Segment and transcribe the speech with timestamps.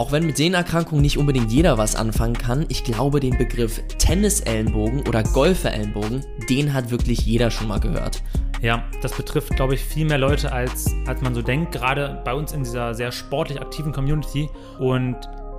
[0.00, 5.06] Auch wenn mit Sehnenerkrankungen nicht unbedingt jeder was anfangen kann, ich glaube, den Begriff Tennisellenbogen
[5.06, 8.22] oder Golferellenbogen, den hat wirklich jeder schon mal gehört.
[8.62, 12.32] Ja, das betrifft, glaube ich, viel mehr Leute, als, als man so denkt, gerade bei
[12.32, 14.48] uns in dieser sehr sportlich aktiven Community.
[14.78, 15.16] Und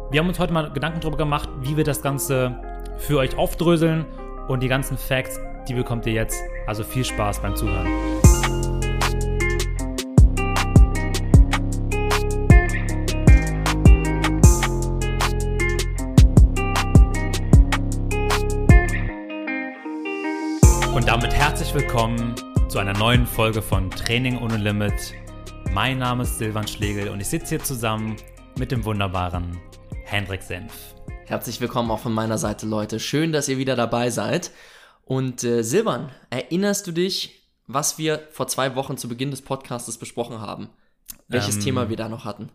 [0.10, 2.60] wir haben uns heute mal Gedanken darüber gemacht, wie wir das Ganze
[2.98, 4.06] für euch aufdröseln
[4.48, 6.42] und die ganzen Facts, die bekommt ihr jetzt.
[6.66, 8.11] Also viel Spaß beim Zuhören.
[21.72, 22.36] Herzlich willkommen
[22.68, 25.14] zu einer neuen Folge von Training ohne Limit.
[25.72, 28.18] Mein Name ist Silvan Schlegel und ich sitze hier zusammen
[28.60, 29.58] mit dem wunderbaren
[30.04, 30.74] Hendrik Senf.
[31.28, 33.00] Herzlich willkommen auch von meiner Seite, Leute.
[33.00, 34.52] Schön, dass ihr wieder dabei seid.
[35.06, 39.98] Und äh, Silvan, erinnerst du dich, was wir vor zwei Wochen zu Beginn des Podcastes
[39.98, 40.68] besprochen haben?
[41.30, 42.50] Welches Ähm, Thema wir da noch hatten?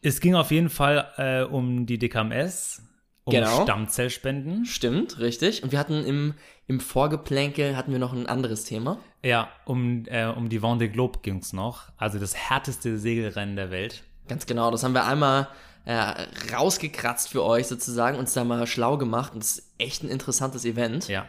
[0.00, 2.82] Es ging auf jeden Fall äh, um die DKMS,
[3.24, 3.62] um Genau.
[3.62, 4.64] Stammzellspenden.
[4.66, 5.62] Stimmt, richtig.
[5.62, 6.34] Und wir hatten im,
[6.66, 8.98] im Vorgeplänkel hatten wir noch ein anderes Thema.
[9.22, 11.92] Ja, um, äh, um die Vendée Globe ging es noch.
[11.96, 14.02] Also das härteste Segelrennen der Welt.
[14.28, 15.48] Ganz genau, das haben wir einmal
[15.84, 19.34] äh, rausgekratzt für euch sozusagen, uns da mal schlau gemacht.
[19.34, 21.08] Und das ist echt ein interessantes Event.
[21.08, 21.26] Ja.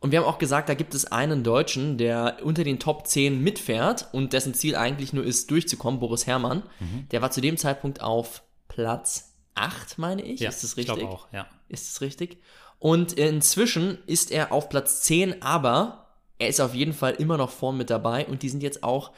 [0.00, 3.40] Und wir haben auch gesagt, da gibt es einen Deutschen, der unter den Top 10
[3.40, 6.64] mitfährt und dessen Ziel eigentlich nur ist, durchzukommen, Boris Herrmann.
[7.12, 10.40] Der war zu dem Zeitpunkt auf Platz 8, meine ich.
[10.40, 10.96] ja ist das Ich richtig?
[10.96, 11.46] glaube auch, ja.
[11.68, 12.40] Ist das richtig?
[12.78, 16.08] Und inzwischen ist er auf Platz 10, aber
[16.38, 19.12] er ist auf jeden Fall immer noch vorn mit dabei und die sind jetzt auch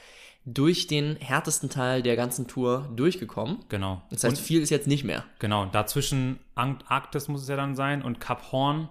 [0.46, 3.64] durch den härtesten Teil der ganzen Tour durchgekommen.
[3.70, 4.02] Genau.
[4.10, 5.24] Das heißt, Und- viel ist jetzt nicht mehr.
[5.38, 8.90] Genau, dazwischen Antarktis muss es ja dann sein und Kap Horn.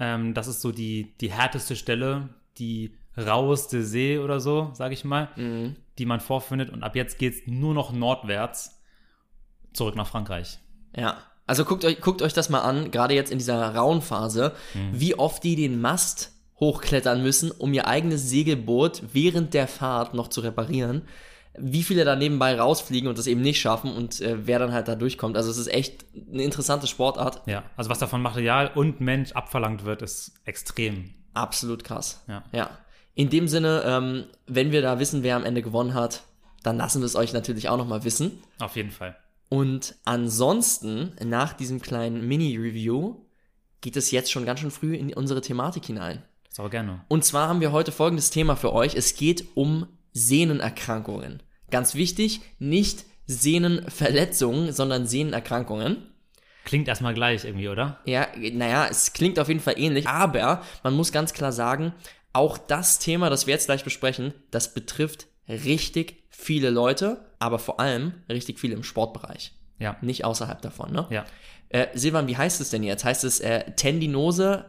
[0.00, 5.04] Ähm, das ist so die, die härteste Stelle, die raueste See oder so, sage ich
[5.04, 5.76] mal, Mhm.
[5.98, 6.70] die man vorfindet.
[6.70, 8.80] Und ab jetzt geht es nur noch nordwärts
[9.72, 10.58] zurück nach Frankreich.
[10.96, 11.18] Ja.
[11.46, 14.52] Also guckt euch, guckt euch das mal an, gerade jetzt in dieser rauen Phase,
[14.92, 20.28] wie oft die den Mast hochklettern müssen, um ihr eigenes Segelboot während der Fahrt noch
[20.28, 21.02] zu reparieren.
[21.58, 24.86] Wie viele da nebenbei rausfliegen und das eben nicht schaffen und äh, wer dann halt
[24.86, 25.36] da durchkommt.
[25.36, 27.42] Also es ist echt eine interessante Sportart.
[27.46, 31.12] Ja, also was da von Material und Mensch abverlangt wird, ist extrem.
[31.34, 32.22] Absolut krass.
[32.28, 32.44] Ja.
[32.52, 32.70] Ja.
[33.14, 36.22] In dem Sinne, ähm, wenn wir da wissen, wer am Ende gewonnen hat,
[36.62, 38.42] dann lassen wir es euch natürlich auch nochmal wissen.
[38.60, 39.16] Auf jeden Fall.
[39.50, 43.16] Und ansonsten, nach diesem kleinen Mini-Review,
[43.80, 46.22] geht es jetzt schon ganz schön früh in unsere Thematik hinein.
[46.50, 47.04] Sau gerne.
[47.08, 48.94] Und zwar haben wir heute folgendes Thema für euch.
[48.94, 51.42] Es geht um Sehnenerkrankungen.
[51.70, 56.06] Ganz wichtig, nicht Sehnenverletzungen, sondern Sehnenerkrankungen.
[56.64, 57.98] Klingt erstmal gleich irgendwie, oder?
[58.04, 61.92] Ja, naja, es klingt auf jeden Fall ähnlich, aber man muss ganz klar sagen,
[62.32, 67.80] auch das Thema, das wir jetzt gleich besprechen, das betrifft richtig viele Leute, aber vor
[67.80, 69.52] allem richtig viele im Sportbereich.
[69.80, 69.96] Ja.
[70.02, 71.06] Nicht außerhalb davon, ne?
[71.10, 71.24] Ja.
[71.70, 73.04] Äh, Silvan, wie heißt es denn jetzt?
[73.04, 74.66] Heißt es äh, Tendinose,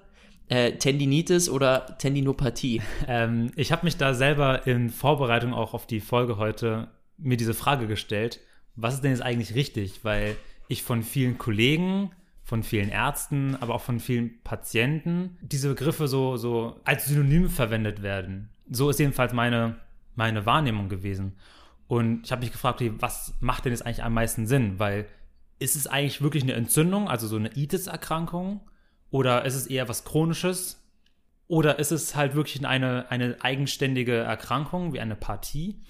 [0.47, 2.81] äh, Tendinitis oder Tendinopathie?
[3.07, 6.87] Ähm, ich habe mich da selber in Vorbereitung auch auf die Folge heute
[7.17, 8.39] mir diese Frage gestellt,
[8.75, 10.03] was ist denn jetzt eigentlich richtig?
[10.03, 10.37] Weil
[10.69, 12.11] ich von vielen Kollegen,
[12.43, 18.01] von vielen Ärzten, aber auch von vielen Patienten diese Begriffe so, so als Synonym verwendet
[18.01, 18.49] werden.
[18.69, 19.75] So ist jedenfalls meine,
[20.15, 21.33] meine Wahrnehmung gewesen.
[21.91, 24.79] Und ich habe mich gefragt, okay, was macht denn jetzt eigentlich am meisten Sinn?
[24.79, 25.07] Weil
[25.59, 28.61] ist es eigentlich wirklich eine Entzündung, also so eine Itis-Erkrankung?
[29.09, 30.81] Oder ist es eher was Chronisches?
[31.49, 35.81] Oder ist es halt wirklich eine, eine eigenständige Erkrankung wie eine Partie?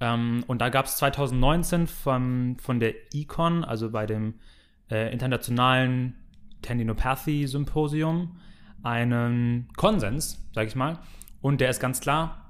[0.00, 4.34] Ähm, und da gab es 2019 von, von der ICON, also bei dem
[4.90, 6.12] äh, Internationalen
[6.60, 8.36] Tendinopathy-Symposium,
[8.82, 10.98] einen Konsens, sage ich mal.
[11.40, 12.41] Und der ist ganz klar,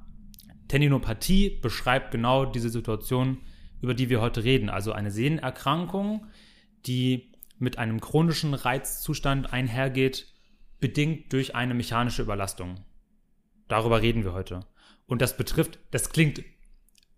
[0.73, 3.43] Tendinopathie beschreibt genau diese Situation,
[3.83, 4.71] über die wir heute reden.
[4.71, 6.27] Also eine Sehnenerkrankung,
[6.87, 10.33] die mit einem chronischen Reizzustand einhergeht,
[10.81, 12.77] bedingt durch eine mechanische Überlastung.
[13.69, 14.61] Darüber reden wir heute.
[15.07, 16.43] Und das betrifft, das klingt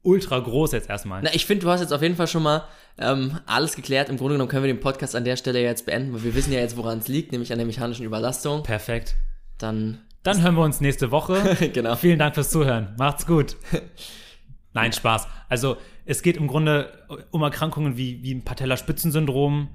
[0.02, 1.22] ultra groß jetzt erstmal.
[1.22, 2.66] Na, ich finde, du hast jetzt auf jeden Fall schon mal
[2.98, 4.08] ähm, alles geklärt.
[4.08, 6.52] Im Grunde genommen können wir den Podcast an der Stelle jetzt beenden, weil wir wissen
[6.52, 8.64] ja jetzt, woran es liegt, nämlich an der mechanischen Überlastung.
[8.64, 9.14] Perfekt.
[9.58, 11.56] Dann, Dann hören wir uns nächste Woche.
[11.72, 11.94] genau.
[11.96, 12.94] Vielen Dank fürs Zuhören.
[12.98, 13.56] Macht's gut.
[14.72, 15.28] Nein, Spaß.
[15.48, 16.92] Also es geht im Grunde
[17.30, 19.68] um Erkrankungen wie, wie ein Patellaspitzensyndrom,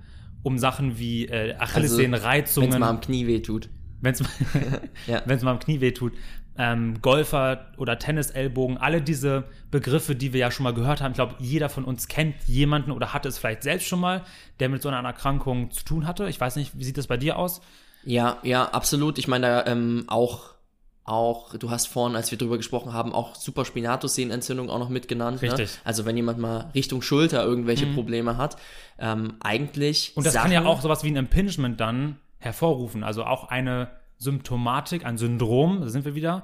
[0.44, 2.80] um Sachen wie äh, Also, Wenn es Achillessehnenreizungen.
[2.80, 3.70] mal am Knie weh tut.
[4.02, 4.24] wenn es
[5.08, 5.22] Ja.
[5.26, 6.14] wenn's mal am Knie wehtut.
[6.58, 11.12] Ähm, Golfer oder Tennisellbogen, alle diese Begriffe, die wir ja schon mal gehört haben.
[11.12, 14.24] Ich glaube, jeder von uns kennt jemanden oder hatte es vielleicht selbst schon mal,
[14.60, 16.28] der mit so einer Erkrankung zu tun hatte.
[16.28, 17.62] Ich weiß nicht, wie sieht das bei dir aus?
[18.10, 19.20] Ja, ja, absolut.
[19.20, 20.56] Ich meine, da ähm, auch
[21.04, 25.42] auch, du hast vorhin, als wir drüber gesprochen haben, auch Supraspinatus-Sehnenentzündung auch noch mitgenannt.
[25.42, 25.50] Ne?
[25.50, 25.80] Richtig.
[25.84, 28.58] Also wenn jemand mal Richtung Schulter irgendwelche Probleme hat,
[29.00, 30.12] ähm, eigentlich.
[30.16, 33.04] Und das Sachen, kann ja auch sowas wie ein Impingement dann hervorrufen.
[33.04, 36.44] Also auch eine Symptomatik, ein Syndrom, da sind wir wieder,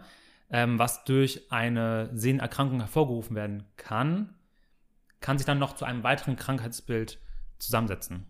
[0.49, 4.33] ähm, was durch eine Sehnenerkrankung hervorgerufen werden kann,
[5.19, 7.19] kann sich dann noch zu einem weiteren Krankheitsbild
[7.59, 8.25] zusammensetzen.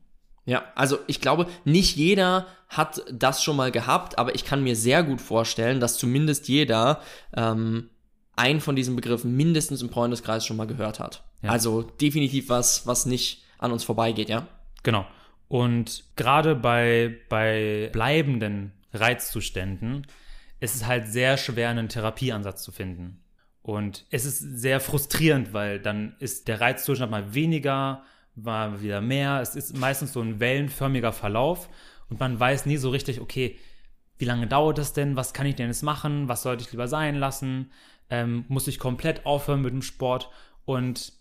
[0.46, 4.76] Ja, also ich glaube, nicht jeder hat das schon mal gehabt, aber ich kann mir
[4.76, 7.02] sehr gut vorstellen, dass zumindest jeder
[7.36, 7.90] ähm,
[8.36, 11.24] einen von diesen Begriffen mindestens im Freundeskreis schon mal gehört hat.
[11.42, 11.50] Ja.
[11.50, 14.48] Also definitiv was, was nicht an uns vorbeigeht, ja.
[14.84, 15.06] Genau.
[15.48, 20.06] Und gerade bei, bei bleibenden Reizzuständen
[20.60, 23.22] ist es halt sehr schwer, einen Therapieansatz zu finden.
[23.62, 28.04] Und es ist sehr frustrierend, weil dann ist der Reizzustand mal weniger,
[28.36, 29.40] mal wieder mehr.
[29.42, 31.70] Es ist meistens so ein wellenförmiger Verlauf
[32.10, 33.58] und man weiß nie so richtig, okay,
[34.18, 35.16] wie lange dauert das denn?
[35.16, 36.28] Was kann ich denn jetzt machen?
[36.28, 37.72] Was sollte ich lieber sein lassen?
[38.10, 40.30] Ähm, muss ich komplett aufhören mit dem Sport?
[40.64, 41.14] Und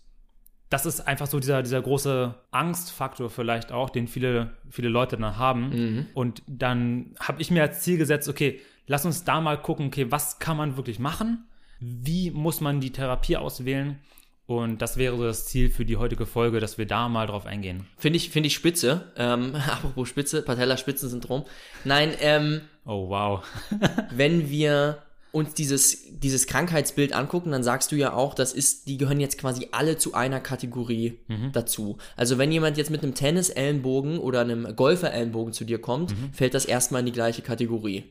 [0.69, 5.37] das ist einfach so dieser, dieser große Angstfaktor vielleicht auch, den viele, viele Leute dann
[5.37, 5.71] haben.
[6.13, 10.11] Und dann habe ich mir als Ziel gesetzt, okay, lass uns da mal gucken, okay,
[10.11, 11.47] was kann man wirklich machen?
[11.79, 13.99] Wie muss man die Therapie auswählen?
[14.47, 17.45] Und das wäre so das Ziel für die heutige Folge, dass wir da mal drauf
[17.45, 17.87] eingehen.
[17.97, 19.11] Finde ich, finde ich spitze.
[19.17, 21.45] Ähm, apropos Spitze, Patella-Spitzensyndrom.
[21.83, 23.43] Nein, ähm, Oh, wow.
[24.11, 24.99] wenn wir
[25.31, 29.37] uns dieses, dieses Krankheitsbild angucken, dann sagst du ja auch, das ist, die gehören jetzt
[29.37, 31.19] quasi alle zu einer Kategorie
[31.51, 31.97] dazu.
[32.15, 36.63] Also wenn jemand jetzt mit einem Tennis-Ellenbogen oder einem Golfer-Ellenbogen zu dir kommt, fällt das
[36.63, 38.05] erstmal in die gleiche Kategorie.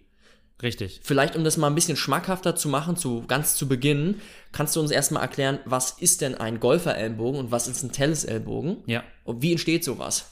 [0.62, 1.00] Richtig.
[1.02, 4.20] Vielleicht, um das mal ein bisschen schmackhafter zu machen, zu, ganz zu Beginn,
[4.52, 8.78] kannst du uns erstmal erklären, was ist denn ein Golfer-Ellenbogen und was ist ein Tennis-Ellenbogen?
[8.86, 9.02] Ja.
[9.24, 10.30] Und wie entsteht sowas?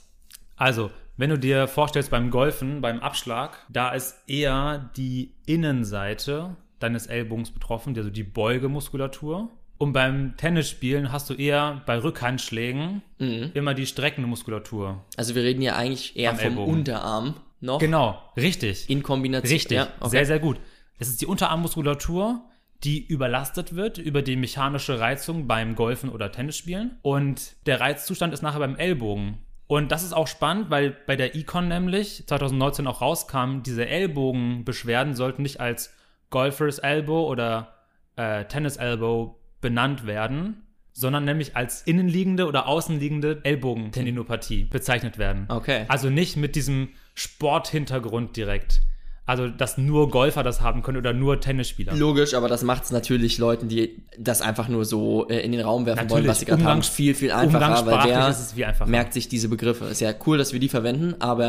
[0.56, 7.06] Also, wenn du dir vorstellst beim Golfen, beim Abschlag, da ist eher die Innenseite deines
[7.06, 9.50] Ellbogens betroffen, also die Beugemuskulatur.
[9.78, 15.04] Und beim Tennisspielen hast du eher bei Rückhandschlägen immer die streckende Muskulatur.
[15.16, 16.74] Also wir reden ja eigentlich eher vom Ellbogen.
[16.74, 17.78] Unterarm noch.
[17.78, 18.88] Genau, richtig.
[18.90, 19.52] In Kombination.
[19.52, 20.10] Richtig, Ja, okay.
[20.10, 20.58] sehr, sehr gut.
[20.98, 22.44] Es ist die Unterarmmuskulatur,
[22.84, 26.98] die überlastet wird über die mechanische Reizung beim Golfen oder Tennisspielen.
[27.02, 29.38] Und der Reizzustand ist nachher beim Ellbogen.
[29.68, 35.14] Und das ist auch spannend, weil bei der Econ nämlich 2019 auch rauskam, diese Ellbogenbeschwerden
[35.14, 35.94] sollten nicht als
[36.30, 37.74] Golfers Elbow oder
[38.16, 40.62] äh, Tennis Elbow benannt werden,
[40.92, 45.46] sondern nämlich als innenliegende oder außenliegende Ellbogentendinopathie bezeichnet werden.
[45.48, 45.84] Okay.
[45.88, 48.82] Also nicht mit diesem Sporthintergrund direkt.
[49.32, 51.94] Also, dass nur Golfer das haben können oder nur Tennisspieler.
[51.96, 55.60] Logisch, aber das macht es natürlich Leuten, die das einfach nur so äh, in den
[55.62, 58.52] Raum werfen wollen, Natürlich, was sie gerade haben, viel, viel einfacher, weil wer ist es
[58.52, 58.90] viel einfacher.
[58.90, 59.86] merkt sich diese Begriffe.
[59.86, 61.46] Ist ja cool, dass wir die verwenden, aber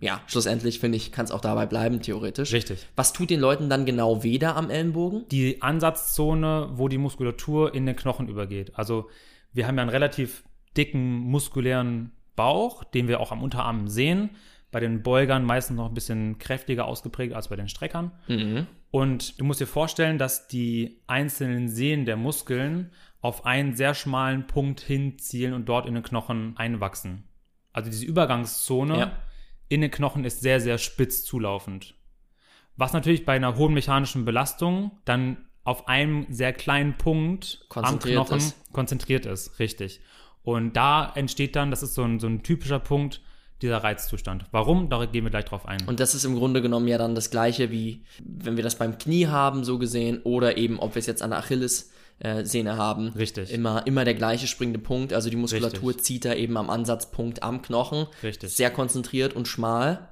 [0.00, 0.20] ja, Ja.
[0.26, 2.52] schlussendlich finde ich, kann es auch dabei bleiben, theoretisch.
[2.52, 2.86] Richtig.
[2.96, 5.24] Was tut den Leuten dann genau weh da am Ellenbogen?
[5.30, 8.72] Die Ansatzzone, wo die Muskulatur in den Knochen übergeht.
[8.74, 9.08] Also,
[9.52, 10.44] wir haben ja einen relativ
[10.76, 14.30] dicken muskulären Bauch, den wir auch am Unterarm sehen.
[14.72, 18.10] Bei den Beugern meistens noch ein bisschen kräftiger ausgeprägt als bei den Streckern.
[18.90, 22.90] Und du musst dir vorstellen, dass die einzelnen Sehnen der Muskeln
[23.20, 27.22] auf einen sehr schmalen Punkt hinzielen und dort in den Knochen einwachsen.
[27.72, 29.12] Also diese Übergangszone Ja.
[29.68, 31.94] in den Knochen ist sehr, sehr spitz zulaufend.
[32.76, 38.38] Was natürlich bei einer hohen mechanischen Belastung dann auf einem sehr kleinen Punkt am Knochen
[38.38, 38.72] ist.
[38.72, 40.00] konzentriert ist, richtig.
[40.42, 43.20] Und da entsteht dann, das ist so ein, so ein typischer Punkt,
[43.62, 44.44] dieser Reizzustand.
[44.50, 44.90] Warum?
[44.90, 45.82] Da gehen wir gleich drauf ein.
[45.86, 48.98] Und das ist im Grunde genommen ja dann das gleiche wie, wenn wir das beim
[48.98, 53.08] Knie haben, so gesehen, oder eben, ob wir es jetzt an der Achillessehne haben.
[53.08, 53.50] Richtig.
[53.52, 55.12] Immer, immer der gleiche springende Punkt.
[55.12, 56.04] Also die Muskulatur Richtig.
[56.04, 58.06] zieht da eben am Ansatzpunkt am Knochen.
[58.22, 58.52] Richtig.
[58.54, 60.08] Sehr konzentriert und schmal.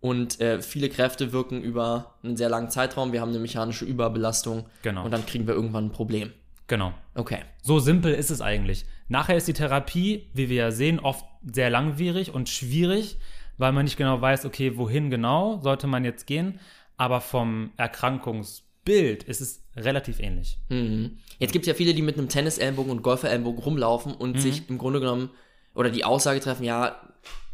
[0.00, 3.12] Und äh, viele Kräfte wirken über einen sehr langen Zeitraum.
[3.12, 4.66] Wir haben eine mechanische Überbelastung.
[4.82, 5.04] Genau.
[5.04, 6.32] Und dann kriegen wir irgendwann ein Problem.
[6.68, 6.94] Genau.
[7.14, 7.40] Okay.
[7.62, 8.86] So simpel ist es eigentlich.
[9.08, 13.18] Nachher ist die Therapie, wie wir ja sehen, oft sehr langwierig und schwierig,
[13.56, 16.60] weil man nicht genau weiß, okay, wohin genau sollte man jetzt gehen.
[16.96, 20.58] Aber vom Erkrankungsbild ist es relativ ähnlich.
[20.68, 21.18] Mhm.
[21.38, 24.40] Jetzt gibt es ja viele, die mit einem Tennisellenbogen und Golferellenbogen rumlaufen und Mhm.
[24.40, 25.30] sich im Grunde genommen
[25.74, 27.00] oder die Aussage treffen, ja,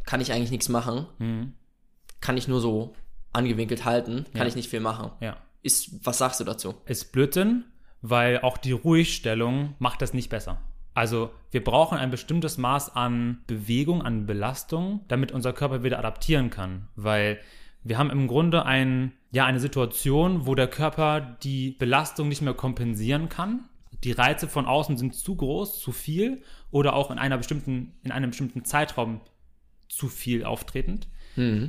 [0.04, 1.06] kann ich eigentlich nichts machen.
[1.18, 1.52] Mhm.
[2.20, 2.94] Kann ich nur so
[3.32, 4.46] angewinkelt halten, kann Ja.
[4.46, 5.10] ich nicht viel machen.
[5.20, 5.36] Ja.
[5.62, 6.74] Ist, was sagst du dazu?
[6.86, 7.64] Ist Blödsinn,
[8.06, 10.60] weil auch die Ruhigstellung macht das nicht besser.
[10.92, 16.50] Also wir brauchen ein bestimmtes Maß an Bewegung, an Belastung, damit unser Körper wieder adaptieren
[16.50, 16.88] kann.
[16.96, 17.40] Weil
[17.82, 22.52] wir haben im Grunde ein, ja, eine Situation, wo der Körper die Belastung nicht mehr
[22.52, 23.70] kompensieren kann.
[24.04, 28.12] Die Reize von außen sind zu groß, zu viel oder auch in einer bestimmten, in
[28.12, 29.22] einem bestimmten Zeitraum
[29.88, 31.08] zu viel auftretend,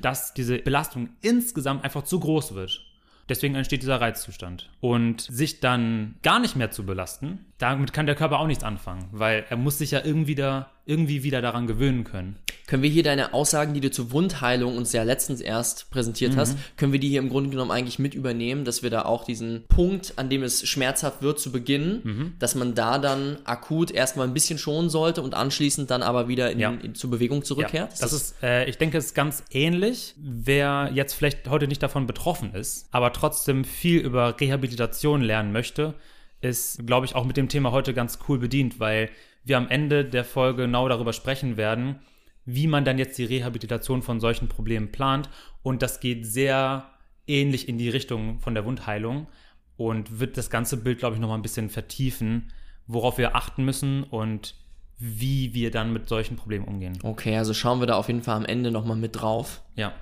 [0.01, 2.86] dass diese Belastung insgesamt einfach zu groß wird.
[3.29, 4.70] Deswegen entsteht dieser Reizzustand.
[4.82, 9.08] Und sich dann gar nicht mehr zu belasten, damit kann der Körper auch nichts anfangen,
[9.12, 12.38] weil er muss sich ja irgendwie, da, irgendwie wieder daran gewöhnen können.
[12.68, 16.38] Können wir hier deine Aussagen, die du zur Wundheilung uns ja letztens erst präsentiert Mhm.
[16.38, 19.24] hast, können wir die hier im Grunde genommen eigentlich mit übernehmen, dass wir da auch
[19.24, 22.34] diesen Punkt, an dem es schmerzhaft wird zu Beginn, Mhm.
[22.40, 26.52] dass man da dann akut erstmal ein bisschen schonen sollte und anschließend dann aber wieder
[26.52, 26.72] in, Ja.
[26.72, 27.94] in, zur Bewegung zurückkehrt?
[27.94, 30.14] Ja, das ist, äh, ich denke, es ist ganz ähnlich.
[30.18, 35.94] Wer jetzt vielleicht heute nicht davon betroffen ist, aber trotzdem viel über Rehabilitation lernen möchte,
[36.42, 39.10] ist, glaube ich, auch mit dem Thema heute ganz cool bedient, weil
[39.44, 42.00] wir am Ende der Folge genau darüber sprechen werden,
[42.46, 45.30] wie man dann jetzt die Rehabilitation von solchen Problemen plant.
[45.63, 46.89] Und das geht sehr
[47.27, 49.27] ähnlich in die Richtung von der Wundheilung
[49.77, 52.51] und wird das ganze Bild, glaube ich, noch mal ein bisschen vertiefen,
[52.88, 54.56] worauf wir achten müssen und
[54.98, 56.98] wie wir dann mit solchen Problemen umgehen.
[57.04, 59.62] Okay, also schauen wir da auf jeden Fall am Ende nochmal mit drauf.
[59.75, 59.94] Ja.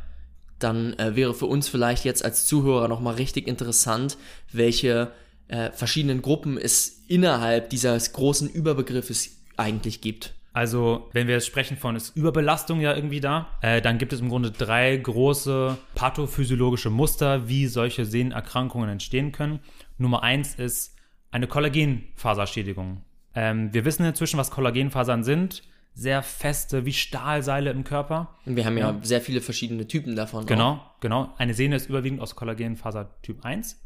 [0.59, 4.17] Dann äh, wäre für uns vielleicht jetzt als Zuhörer nochmal richtig interessant,
[4.51, 5.11] welche
[5.47, 10.33] äh, verschiedenen Gruppen es innerhalb dieses großen Überbegriffes eigentlich gibt.
[10.53, 14.19] Also, wenn wir jetzt sprechen von ist Überbelastung ja irgendwie da, äh, dann gibt es
[14.19, 19.59] im Grunde drei große pathophysiologische Muster, wie solche Sehnenerkrankungen entstehen können.
[19.97, 20.95] Nummer eins ist
[21.31, 23.01] eine Kollagenfaserschädigung.
[23.33, 25.63] Ähm, wir wissen inzwischen, was Kollagenfasern sind.
[25.95, 28.35] Sehr feste, wie Stahlseile im Körper.
[28.45, 30.43] Und wir haben ja, sehr viele verschiedene Typen davon.
[30.43, 30.47] Auch.
[30.47, 31.33] Genau, genau.
[31.38, 33.82] Eine Sehne ist überwiegend aus Kollagenfaser Typ 1,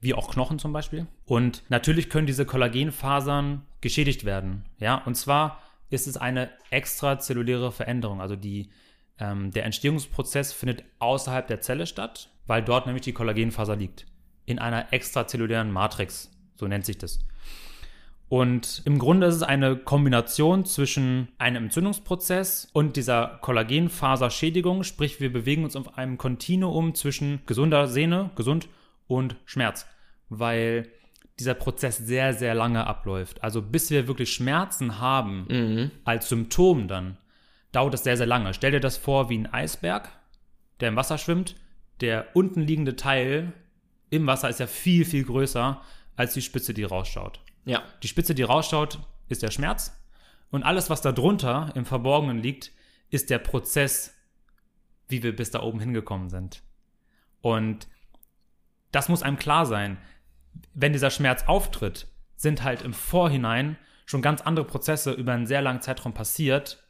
[0.00, 1.06] wie auch Knochen zum Beispiel.
[1.24, 4.64] Und natürlich können diese Kollagenfasern geschädigt werden.
[4.78, 8.20] Ja, und zwar ist es eine extrazelluläre Veränderung.
[8.20, 8.70] Also die,
[9.18, 14.06] ähm, der Entstehungsprozess findet außerhalb der Zelle statt, weil dort nämlich die Kollagenfaser liegt.
[14.44, 17.20] In einer extrazellulären Matrix, so nennt sich das.
[18.28, 25.32] Und im Grunde ist es eine Kombination zwischen einem Entzündungsprozess und dieser Kollagenfaserschädigung, sprich wir
[25.32, 28.68] bewegen uns auf einem Kontinuum zwischen gesunder Sehne, gesund
[29.06, 29.86] und Schmerz,
[30.28, 30.90] weil
[31.38, 33.42] dieser Prozess sehr, sehr lange abläuft.
[33.42, 37.18] Also bis wir wirklich Schmerzen haben, als Symptom dann,
[37.72, 38.54] dauert es sehr, sehr lange.
[38.54, 40.08] Stell dir das vor wie ein Eisberg,
[40.80, 41.56] der im Wasser schwimmt.
[42.00, 43.52] Der unten liegende Teil
[44.10, 45.82] im Wasser ist ja viel, viel größer
[46.16, 47.40] als die Spitze, die rausschaut.
[47.64, 47.82] Ja.
[48.02, 48.98] Die Spitze, die rausschaut,
[49.28, 49.94] ist der Schmerz.
[50.50, 52.72] Und alles, was da drunter im Verborgenen liegt,
[53.10, 54.14] ist der Prozess,
[55.08, 56.62] wie wir bis da oben hingekommen sind.
[57.40, 57.88] Und
[58.96, 59.98] das muss einem klar sein.
[60.72, 63.76] Wenn dieser Schmerz auftritt, sind halt im Vorhinein
[64.06, 66.88] schon ganz andere Prozesse über einen sehr langen Zeitraum passiert,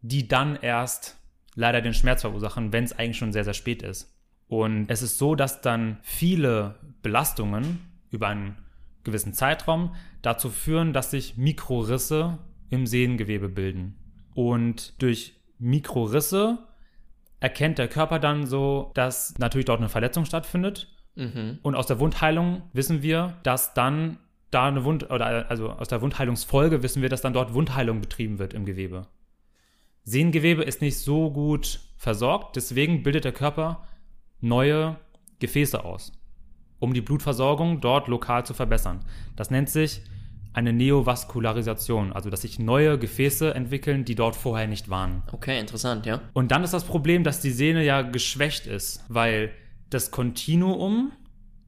[0.00, 1.16] die dann erst
[1.54, 4.12] leider den Schmerz verursachen, wenn es eigentlich schon sehr, sehr spät ist.
[4.48, 7.78] Und es ist so, dass dann viele Belastungen
[8.10, 8.56] über einen
[9.04, 12.38] gewissen Zeitraum dazu führen, dass sich Mikrorisse
[12.70, 13.94] im Sehnengewebe bilden.
[14.34, 16.58] Und durch Mikrorisse
[17.38, 20.95] erkennt der Körper dann so, dass natürlich dort eine Verletzung stattfindet.
[21.16, 24.18] Und aus der Wundheilung wissen wir, dass dann
[24.50, 28.38] da eine Wund oder also aus der Wundheilungsfolge wissen wir, dass dann dort Wundheilung betrieben
[28.38, 29.06] wird im Gewebe.
[30.04, 33.82] Sehnengewebe ist nicht so gut versorgt, deswegen bildet der Körper
[34.40, 34.96] neue
[35.40, 36.12] Gefäße aus,
[36.78, 39.00] um die Blutversorgung dort lokal zu verbessern.
[39.34, 40.02] Das nennt sich
[40.52, 45.22] eine Neovaskularisation, also dass sich neue Gefäße entwickeln, die dort vorher nicht waren.
[45.32, 46.20] Okay, interessant, ja.
[46.32, 49.50] Und dann ist das Problem, dass die Sehne ja geschwächt ist, weil
[49.90, 51.12] das Kontinuum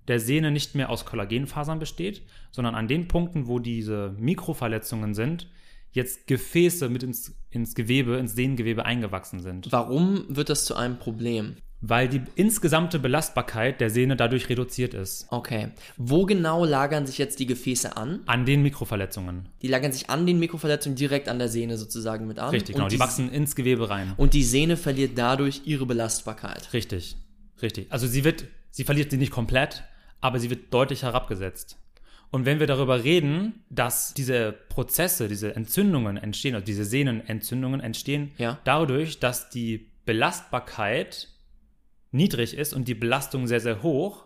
[0.08, 5.48] der Sehne nicht mehr aus Kollagenfasern besteht, sondern an den Punkten, wo diese Mikroverletzungen sind,
[5.92, 9.70] jetzt Gefäße mit ins, ins Gewebe, ins Sehnengewebe eingewachsen sind.
[9.70, 11.56] Warum wird das zu einem Problem?
[11.80, 15.28] Weil die insgesamte Belastbarkeit der Sehne dadurch reduziert ist.
[15.30, 15.68] Okay.
[15.96, 18.20] Wo genau lagern sich jetzt die Gefäße an?
[18.26, 19.48] An den Mikroverletzungen.
[19.62, 22.50] Die lagern sich an den Mikroverletzungen direkt an der Sehne sozusagen mit an.
[22.50, 22.88] Richtig, genau.
[22.88, 24.14] Die wachsen ins Gewebe rein.
[24.16, 26.72] Und die Sehne verliert dadurch ihre Belastbarkeit.
[26.72, 27.16] Richtig,
[27.62, 27.90] richtig.
[27.90, 29.84] Also sie wird, sie verliert sie nicht komplett,
[30.20, 31.78] aber sie wird deutlich herabgesetzt.
[32.30, 38.32] Und wenn wir darüber reden, dass diese Prozesse, diese Entzündungen entstehen, also diese Sehnenentzündungen entstehen,
[38.36, 38.58] Ja.
[38.64, 41.28] dadurch, dass die Belastbarkeit
[42.10, 44.24] niedrig ist und die Belastung sehr, sehr hoch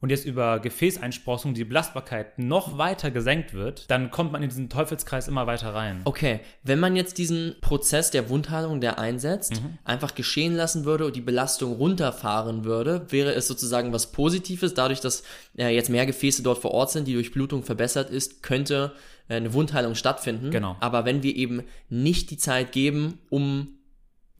[0.00, 4.68] und jetzt über Gefäßeinsprossung die Belastbarkeit noch weiter gesenkt wird, dann kommt man in diesen
[4.68, 6.02] Teufelskreis immer weiter rein.
[6.04, 11.16] Okay, wenn man jetzt diesen Prozess der Wundheilung, der einsetzt, einfach geschehen lassen würde und
[11.16, 14.74] die Belastung runterfahren würde, wäre es sozusagen was Positives.
[14.74, 15.22] Dadurch, dass
[15.56, 18.92] äh, jetzt mehr Gefäße dort vor Ort sind, die Durchblutung verbessert ist, könnte
[19.28, 20.50] äh, eine Wundheilung stattfinden.
[20.50, 20.76] Genau.
[20.80, 23.75] Aber wenn wir eben nicht die Zeit geben, um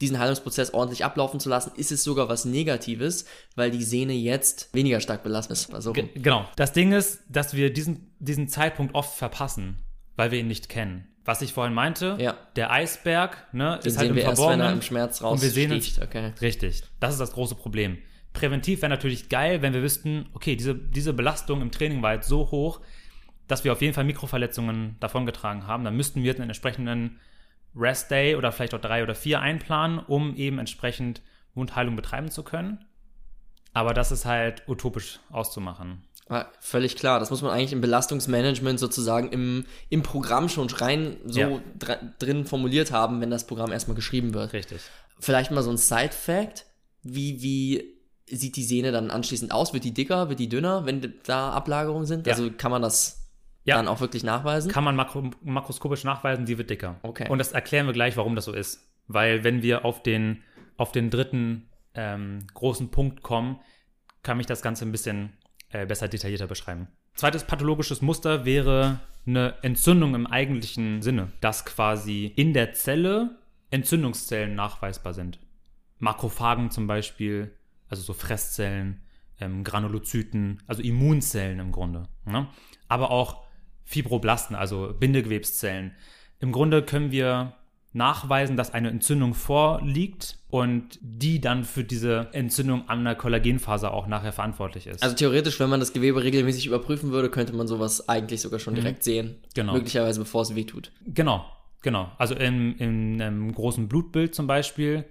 [0.01, 3.25] diesen Heilungsprozess ordentlich ablaufen zu lassen, ist es sogar was Negatives,
[3.55, 5.73] weil die Sehne jetzt weniger stark belastet ist.
[5.73, 6.45] Also, Ge- Genau.
[6.55, 9.79] Das Ding ist, dass wir diesen, diesen Zeitpunkt oft verpassen,
[10.15, 11.07] weil wir ihn nicht kennen.
[11.25, 12.37] Was ich vorhin meinte, Ja.
[12.55, 14.73] der Eisberg ne, den ist halt im wir erst, wenn er Verborgenen.
[14.75, 15.99] im Schmerz und wir sehen uns-.
[16.01, 16.31] Okay.
[16.41, 16.83] Richtig.
[16.99, 17.97] Das ist das große Problem.
[18.33, 22.27] präventiv wäre natürlich geil, wenn wir wüssten, okay, diese, diese Belastung im Training war jetzt
[22.27, 22.81] so hoch,
[23.47, 25.83] dass wir auf jeden Fall Mikroverletzungen davongetragen haben.
[25.83, 27.19] Dann müssten wir einen entsprechenden
[27.77, 31.21] Rest Day oder vielleicht auch drei oder vier einplanen, um eben entsprechend
[31.53, 32.85] Wundheilung betreiben zu können.
[33.73, 36.03] Aber das ist halt utopisch auszumachen.
[36.29, 37.19] Ja, völlig klar.
[37.19, 41.61] Das muss man eigentlich im Belastungsmanagement sozusagen im, im Programm schon rein so Ja.
[41.79, 44.51] dr drin formuliert haben, wenn das Programm erstmal geschrieben wird.
[44.53, 44.81] Richtig.
[45.19, 46.65] Vielleicht mal so ein Side-Fact.
[47.03, 47.93] Wie, wie
[48.29, 49.73] sieht die Sehne dann anschließend aus?
[49.73, 50.27] Wird die dicker?
[50.27, 52.27] Wird die dünner, wenn da Ablagerungen sind?
[52.27, 52.33] Ja.
[52.33, 53.26] Also kann man das
[53.67, 53.75] Ja.
[53.75, 54.71] dann auch wirklich nachweisen?
[54.71, 56.99] Kann man makro makroskopisch nachweisen, die wird dicker.
[57.03, 57.27] Okay.
[57.29, 58.89] Und das erklären wir gleich, warum das so ist.
[59.07, 60.43] Weil wenn wir auf den,
[60.77, 63.59] auf den dritten ähm, großen Punkt kommen,
[64.23, 65.33] kann mich das Ganze ein bisschen
[65.69, 66.87] äh, besser detaillierter beschreiben.
[67.15, 73.37] Zweites pathologisches Muster wäre eine Entzündung im eigentlichen Sinne, dass quasi in der Zelle
[73.71, 75.39] Entzündungszellen nachweisbar sind.
[75.99, 77.53] Makrophagen zum Beispiel,
[77.89, 79.01] also so Fresszellen,
[79.39, 82.03] ähm, Granulozyten, also Immunzellen im Grunde.
[82.25, 82.47] Ne?
[82.87, 83.46] Aber auch
[83.87, 85.93] Fibroblasten, also Bindegewebszellen.
[86.39, 87.53] Im Grunde können wir
[87.93, 94.07] nachweisen, dass eine Entzündung vorliegt und die dann für diese Entzündung an der Kollagenfaser auch
[94.07, 95.01] nachher verantwortlich ist.
[95.01, 98.75] Also theoretisch, wenn man das Gewebe regelmäßig überprüfen würde, könnte man sowas eigentlich sogar schon
[98.75, 99.27] direkt sehen.
[99.27, 99.47] Mhm.
[99.55, 99.73] Genau.
[99.73, 100.91] Möglicherweise bevor es weh tut.
[101.05, 101.45] Genau,
[101.81, 102.11] genau.
[102.17, 105.05] Also in, in einem großen Blutbild zum Beispiel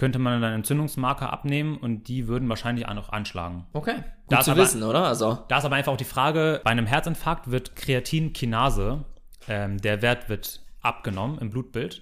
[0.00, 3.66] könnte man dann Entzündungsmarker abnehmen und die würden wahrscheinlich auch noch anschlagen.
[3.74, 3.96] Okay.
[3.96, 5.04] Gut Da ist zu aber- wissen, oder?
[5.04, 5.44] Also.
[5.48, 9.04] Da ist aber einfach auch die Frage, bei einem Herzinfarkt wird Kreatinkinase,
[9.46, 12.00] ähm, der Wert wird abgenommen im Blutbild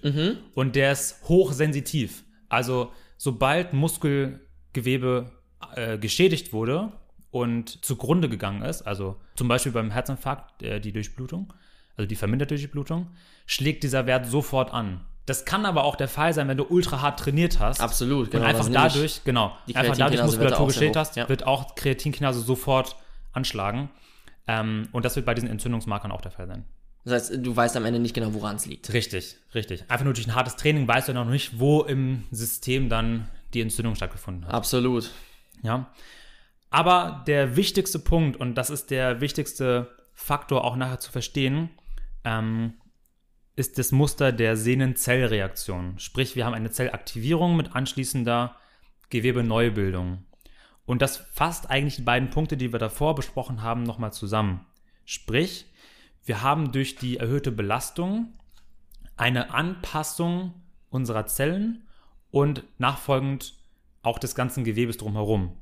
[0.55, 2.23] und der ist hochsensitiv.
[2.47, 5.31] Also sobald Muskelgewebe
[5.75, 6.93] äh, geschädigt wurde
[7.31, 11.51] und zugrunde gegangen ist, also zum Beispiel beim Herzinfarkt äh, die Durchblutung,
[11.97, 13.07] also die verminderte Durchblutung,
[13.45, 15.01] schlägt dieser Wert sofort an.
[15.29, 17.81] Das kann aber auch der Fall sein, wenn du ultra hart trainiert hast.
[17.81, 21.29] Absolut, genau, Und einfach ist nämlich- dadurch, genau, einfach dadurch Muskulatur hoch, hast, ja.
[21.29, 22.95] wird auch Kreatinkinase sofort
[23.31, 23.89] anschlagen.
[24.47, 26.65] Ähm, und das wird bei diesen Entzündungsmarkern auch der Fall sein.
[27.05, 28.91] Das heißt, du weißt am Ende nicht genau, woran es liegt.
[28.91, 29.83] Richtig, richtig.
[29.87, 33.61] Einfach nur durch ein hartes Training weißt du noch nicht, wo im System dann die
[33.61, 34.53] Entzündung stattgefunden hat.
[34.55, 35.11] Absolut.
[35.61, 35.91] Ja.
[36.71, 41.69] Aber der wichtigste Punkt, und das ist der wichtigste Faktor auch nachher zu verstehen,
[42.23, 42.73] ähm,
[43.59, 45.99] ist das Muster der Sehnenzellreaktion.
[45.99, 48.55] Sprich, wir haben eine Zellaktivierung mit anschließender
[49.09, 50.23] Gewebeneubildung.
[50.85, 54.65] Und das fasst eigentlich die beiden Punkte, die wir davor besprochen haben, nochmal zusammen.
[55.03, 55.65] Sprich,
[56.23, 58.33] wir haben durch die erhöhte Belastung
[59.17, 60.53] eine Anpassung
[60.89, 61.85] unserer Zellen
[62.31, 63.55] und nachfolgend
[64.03, 65.57] auch des ganzen Gewebes drumherum.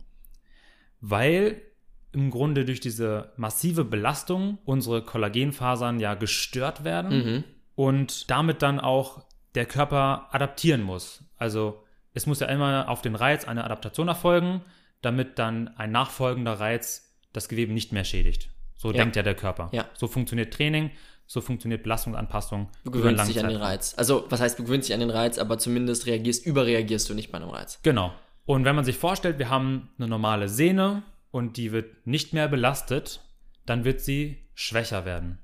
[1.02, 1.64] Weil
[2.12, 7.44] im Grunde durch diese massive Belastung unsere Kollagenfasern ja gestört werden Mhm.
[7.78, 11.24] Und damit dann auch der Körper adaptieren muss.
[11.38, 11.84] Also
[12.16, 14.62] es muss ja immer auf den Reiz eine Adaptation erfolgen,
[15.04, 18.50] damit dann ein nachfolgender Reiz das Gewebe nicht mehr schädigt.
[18.76, 18.98] So Ja.
[18.98, 19.70] denkt ja der Körper.
[19.74, 19.86] Ja.
[19.94, 20.90] So funktioniert Training,
[21.28, 22.70] so funktioniert Belastungsanpassung.
[22.84, 23.58] Du gewöhnst dich an den.
[23.58, 23.94] Reiz.
[23.96, 27.32] Also, was heißt, du gewöhnst dich an den Reiz, aber zumindest reagierst, überreagierst du nicht
[27.32, 27.80] bei einem Reiz.
[27.84, 28.12] Genau.
[28.46, 32.48] Und wenn man sich vorstellt, wir haben eine normale Sehne und die wird nicht mehr
[32.48, 33.22] belastet,
[33.68, 35.38] dann wird sie schwächer werden.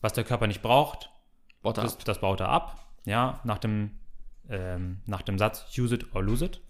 [0.00, 1.10] Was der Körper nicht braucht,
[1.64, 2.86] Baut das, das baut er ab.
[3.04, 3.90] Ja, nach dem,
[4.48, 6.60] ähm, nach dem Satz use it or lose it.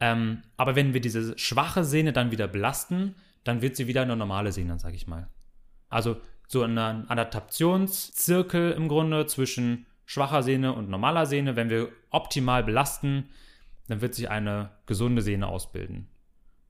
[0.00, 4.16] Ähm, aber wenn wir diese schwache Sehne dann wieder belasten, dann wird sie wieder eine
[4.16, 5.28] normale Sehne, sage ich mal.
[5.88, 11.56] Also so ein Adaptationszirkel im Grunde zwischen schwacher Sehne und normaler Sehne.
[11.56, 13.28] Wenn wir optimal belasten,
[13.86, 16.08] dann wird sich eine gesunde Sehne ausbilden.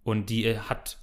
[0.05, 0.99] Und die äh, hat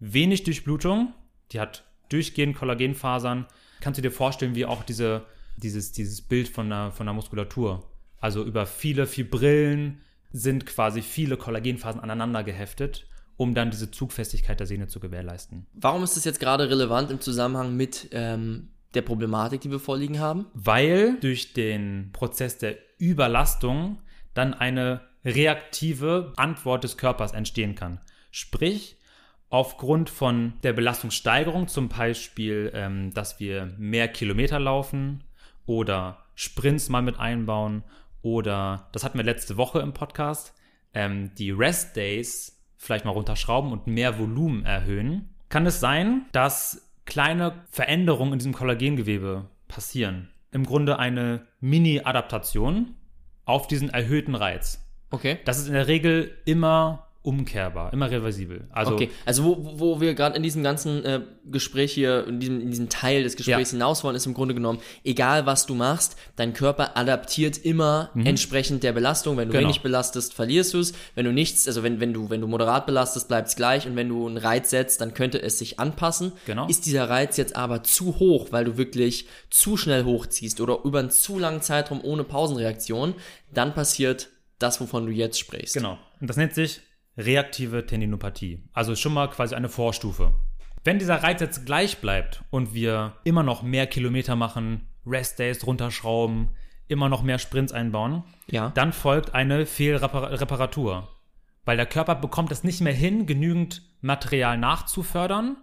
[0.00, 1.12] wenig Durchblutung,
[1.52, 3.46] die hat durchgehend Kollagenfasern.
[3.80, 5.26] Kannst du dir vorstellen, wie auch diese,
[5.58, 7.84] dieses, dieses Bild von der, von der Muskulatur.
[8.20, 10.00] Also über viele Fibrillen
[10.32, 15.66] sind quasi viele Kollagenfasern aneinander geheftet, um dann diese Zugfestigkeit der Sehne zu gewährleisten.
[15.74, 20.18] Warum ist das jetzt gerade relevant im Zusammenhang mit ähm, der Problematik, die wir vorliegen
[20.18, 20.46] haben?
[20.54, 23.98] weil durch den Prozess der Überlastung
[24.34, 28.00] dann eine reaktive Antwort des Körpers entstehen kann.
[28.30, 28.96] Sprich,
[29.50, 35.24] aufgrund von der Belastungssteigerung, zum Beispiel, ähm, dass wir mehr Kilometer laufen
[35.68, 37.84] oder Sprints mal mit einbauen
[38.22, 40.54] oder, das hatten wir letzte Woche im Podcast,
[40.94, 46.90] ähm, die Rest Days vielleicht mal runterschrauben und mehr Volumen erhöhen, kann es sein, dass
[47.04, 50.30] kleine Veränderungen in diesem Kollagengewebe passieren.
[50.50, 52.94] Im Grunde eine Mini-Adaptation
[53.44, 54.86] auf diesen erhöhten Reiz.
[55.10, 55.38] Okay.
[55.44, 58.64] Das ist in der Regel immer umkehrbar, immer reversibel.
[58.70, 62.60] Also, okay, also wo, wo wir gerade in diesem ganzen äh, Gespräch hier, in diesem,
[62.60, 63.76] in diesem Teil des Gesprächs Ja.
[63.76, 68.82] hinaus wollen, ist im Grunde genommen, egal was du machst, dein Körper adaptiert immer entsprechend
[68.82, 69.36] der Belastung.
[69.36, 69.58] Wenn du Mhm.
[69.58, 69.68] Genau.
[69.68, 70.92] wenig belastest, verlierst du es.
[71.14, 73.86] Wenn du nichts, also wenn, wenn du, wenn du moderat belastest, bleibt es gleich.
[73.86, 76.32] Und wenn du einen Reiz setzt, dann könnte es sich anpassen.
[76.46, 76.66] Genau.
[76.68, 80.98] Ist dieser Reiz jetzt aber zu hoch, weil du wirklich zu schnell hochziehst oder über
[81.00, 83.14] einen zu langen Zeitraum ohne Pausenreaktion,
[83.52, 85.74] dann passiert das, wovon du jetzt sprichst.
[85.74, 85.98] Genau.
[86.20, 86.80] Und das nennt sich
[87.18, 88.62] reaktive Tendinopathie.
[88.72, 90.32] Also schon mal quasi eine Vorstufe.
[90.84, 96.50] Wenn dieser Reiz jetzt gleich bleibt und wir immer noch mehr Kilometer machen, Rest-Days runterschrauben,
[96.86, 98.70] immer noch mehr Sprints einbauen, Ja.
[98.70, 101.08] dann folgt eine Fehlreparatur.
[101.64, 105.56] Weil der Körper bekommt es nicht mehr hin, genügend Material nachzufördern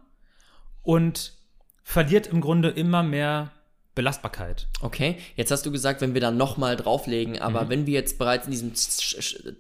[0.84, 1.34] und
[1.84, 3.52] verliert im Grunde immer mehr
[3.96, 4.68] Belastbarkeit.
[4.82, 7.70] Okay, jetzt hast du gesagt, wenn wir dann nochmal drauflegen, aber Mhm.
[7.70, 8.74] wenn wir jetzt bereits in diesem,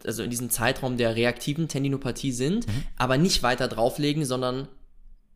[0.05, 2.83] also in diesem Zeitraum der reaktiven Tendinopathie sind, Mhm.
[2.97, 4.67] aber nicht weiter drauflegen, sondern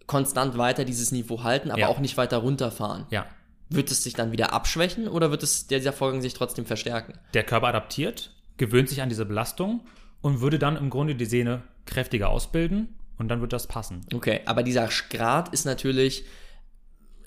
[0.06, 1.88] konstant weiter dieses Niveau halten, aber Ja.
[1.88, 3.26] auch nicht weiter runterfahren, Ja.
[3.70, 7.14] wird es sich dann wieder abschwächen oder wird es dieser Vorgang sich trotzdem verstärken?
[7.34, 9.82] Der Körper adaptiert, gewöhnt sich an diese Belastung
[10.22, 14.02] und würde dann im Grunde die Sehne kräftiger ausbilden und dann wird das passen.
[14.14, 16.26] Okay, aber dieser Grad ist natürlich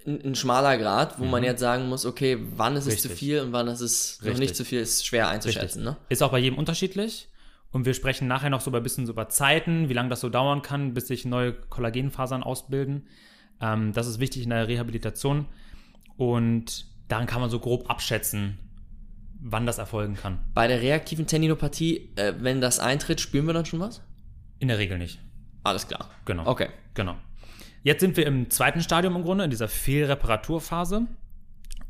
[0.06, 3.12] ein, schmaler Grad, wo man jetzt sagen muss, okay, wann ist es zu Mhm.
[3.12, 3.18] Richtig.
[3.18, 4.40] viel und wann ist es noch Richtig.
[4.40, 5.96] nicht zu viel, ist schwer einzuschätzen, ne?
[6.08, 7.28] Ist auch bei jedem unterschiedlich.
[7.70, 10.20] Und wir sprechen nachher noch so über ein bisschen so über Zeiten, wie lange das
[10.20, 13.06] so dauern kann, bis sich neue Kollagenfasern ausbilden.
[13.60, 15.46] Ähm, das ist wichtig in der Rehabilitation.
[16.16, 18.58] Und daran kann man so grob abschätzen,
[19.40, 20.40] wann das erfolgen kann.
[20.54, 24.02] Bei der reaktiven Tendinopathie, äh, wenn das eintritt, spüren wir dann schon was?
[24.58, 25.18] In der Regel nicht.
[25.64, 26.10] Alles klar.
[26.26, 26.46] Genau.
[26.46, 26.68] Okay.
[26.94, 27.16] Genau.
[27.82, 31.06] Jetzt sind wir im zweiten Stadium im Grunde, in dieser Fehlreparaturphase.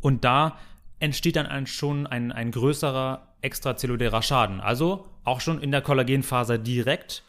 [0.00, 0.59] Und da
[0.98, 4.61] entsteht dann ein, schon ein, ein größerer extrazellulärer Schaden.
[4.61, 7.22] Also auch schon in der Kollagenfaser direkt.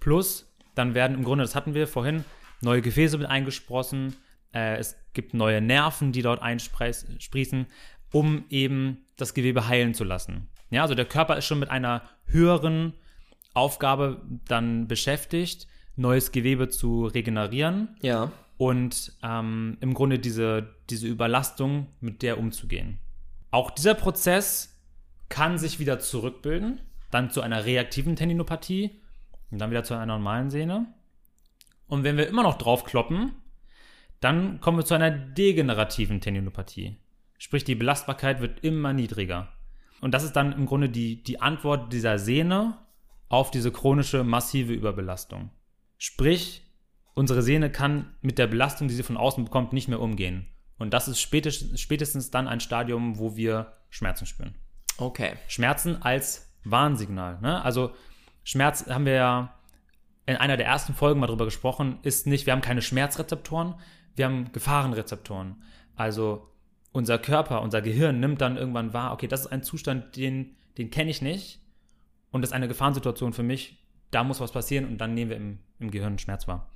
[0.00, 2.24] Plus, dann werden im Grunde, das hatten wir vorhin,
[2.62, 4.16] neue Gefäße mit eingesprossen.
[4.52, 7.66] Äh, es gibt neue Nerven, die dort einsprießen,
[8.12, 10.48] um eben das Gewebe heilen zu lassen.
[10.70, 12.94] Ja, also der Körper ist schon mit einer höheren
[13.54, 18.32] Aufgabe dann beschäftigt, neues Gewebe zu regenerieren Ja.
[18.56, 22.98] und ähm, im Grunde diese, diese Überlastung mit der umzugehen.
[23.50, 24.78] Auch dieser Prozess
[25.28, 29.00] kann sich wieder zurückbilden, dann zu einer reaktiven Tendinopathie
[29.50, 30.86] und dann wieder zu einer normalen Sehne.
[31.86, 33.32] Und wenn wir immer noch draufkloppen,
[34.20, 36.96] dann kommen wir zu einer degenerativen Tendinopathie.
[37.38, 39.48] Sprich, die Belastbarkeit wird immer niedriger.
[40.00, 42.78] Und das ist dann im Grunde die, die Antwort dieser Sehne
[43.28, 45.50] auf diese chronische massive Überbelastung.
[46.02, 46.62] Sprich,
[47.12, 50.46] unsere Sehne kann mit der Belastung, die sie von außen bekommt, nicht mehr umgehen.
[50.78, 54.54] Und das ist spätestens, spätestens dann ein Stadium, wo wir Schmerzen spüren.
[54.96, 55.34] Okay.
[55.46, 57.38] Schmerzen als Warnsignal.
[57.42, 57.62] Ne?
[57.62, 57.92] Also
[58.44, 59.58] Schmerz haben wir ja
[60.24, 63.74] in einer der ersten Folgen mal drüber gesprochen, ist nicht, wir haben keine Schmerzrezeptoren,
[64.16, 65.62] wir haben Gefahrenrezeptoren.
[65.96, 66.48] Also
[66.92, 70.90] unser Körper, unser Gehirn nimmt dann irgendwann wahr, okay, das ist ein Zustand, den, den
[70.90, 71.60] kenne ich nicht
[72.30, 73.79] und das ist eine Gefahrensituation für mich,
[74.10, 76.68] da muss was passieren und dann nehmen wir im, im Gehirn Schmerz wahr.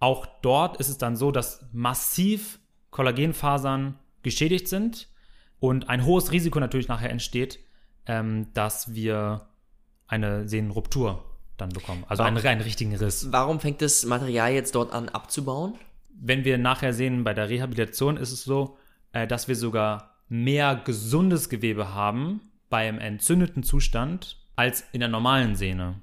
[0.00, 5.08] Auch dort ist es dann so, dass massiv Kollagenfasern geschädigt sind
[5.60, 7.58] und ein hohes Risiko natürlich nachher entsteht,
[8.06, 9.48] ähm, dass wir
[10.06, 11.24] eine Sehnenruptur
[11.56, 12.04] dann bekommen.
[12.08, 13.32] Also einen, einen richtigen Riss.
[13.32, 15.74] Warum fängt das Material jetzt dort an abzubauen?
[16.10, 18.76] Wenn wir nachher sehen, bei der Rehabilitation ist es so,
[19.12, 25.56] äh, dass wir sogar mehr gesundes Gewebe haben beim entzündeten Zustand als in der normalen
[25.56, 26.00] Sehne.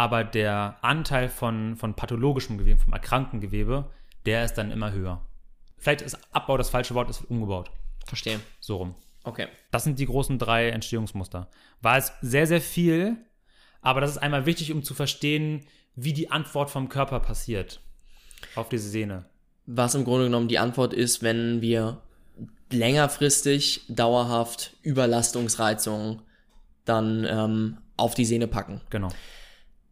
[0.00, 3.90] Aber der Anteil von, von pathologischem Gewebe, vom erkrankten Gewebe,
[4.24, 5.20] der ist dann immer höher.
[5.76, 7.70] Vielleicht ist Abbau das falsche Wort, es wird umgebaut.
[8.06, 8.40] Verstehe.
[8.60, 8.94] So rum.
[9.24, 9.48] Okay.
[9.70, 11.50] Das sind die großen drei Entstehungsmuster.
[11.82, 13.18] War es sehr, sehr viel,
[13.82, 17.82] aber das ist einmal wichtig, um zu verstehen, wie die Antwort vom Körper passiert
[18.54, 19.26] auf diese Sehne.
[19.66, 22.00] Was im Grunde genommen die Antwort ist, wenn wir
[22.70, 26.22] längerfristig dauerhaft Überlastungsreizungen
[26.86, 28.80] dann ähm, auf die Sehne packen.
[28.88, 29.10] Genau.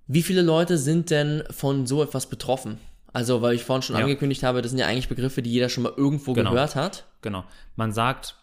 [0.08, 2.78] Wie viele Leute sind denn von so etwas betroffen?
[3.12, 4.02] Also, weil ich vorhin schon Ja.
[4.02, 6.50] angekündigt habe, das sind ja eigentlich Begriffe, die jeder schon mal irgendwo Genau.
[6.50, 7.04] gehört hat.
[7.22, 7.44] Genau.
[7.76, 8.36] Man sagt,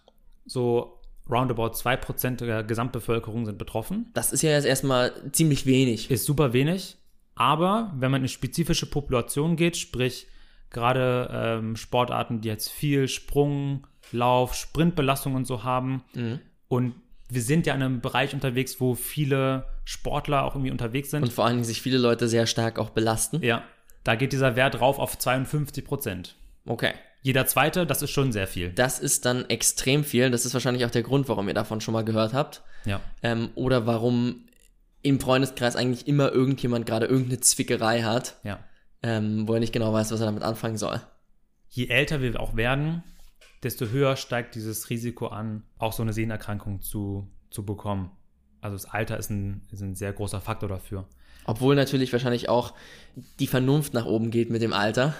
[0.46, 1.00] so
[1.30, 4.12] roundabout 2% der Gesamtbevölkerung sind betroffen.
[4.14, 6.10] Das ist ja jetzt erstmal ziemlich wenig.
[6.12, 6.98] Ist super wenig,
[7.36, 10.28] aber wenn man in spezifische Populationen geht, sprich
[10.70, 16.04] gerade ähm, Sportarten, die jetzt viel Sprung, Lauf, Sprintbelastung und so haben
[16.68, 16.94] und
[17.30, 21.24] wir sind ja in einem Bereich unterwegs, wo viele Sportler auch irgendwie unterwegs sind.
[21.24, 23.42] Und vor allen Dingen sich viele Leute sehr stark auch belasten.
[23.44, 23.64] ja,
[24.04, 26.36] da geht dieser Wert rauf auf 52 Prozent.
[26.66, 26.94] Okay.
[27.24, 28.70] Jeder zweite, das ist schon sehr viel.
[28.72, 30.30] Das ist dann extrem viel.
[30.30, 32.62] Das ist wahrscheinlich auch der Grund, warum ihr davon schon mal gehört habt.
[32.86, 33.02] Ja.
[33.24, 34.46] Ähm, oder warum
[35.02, 38.60] im Freundeskreis eigentlich immer irgendjemand gerade irgendeine Zwickerei hat, Ja.
[39.02, 41.02] ähm, wo er nicht genau weiß, was er damit anfangen soll.
[41.70, 43.04] Je älter wir auch werden,
[43.64, 48.12] desto höher steigt dieses Risiko an, auch so eine Sehnerkrankung zu, zu bekommen.
[48.66, 51.06] Also das Alter ist ein, ist ein sehr großer Faktor dafür.
[51.46, 52.74] Obwohl natürlich wahrscheinlich auch
[53.40, 55.14] die Vernunft nach oben geht mit dem Alter.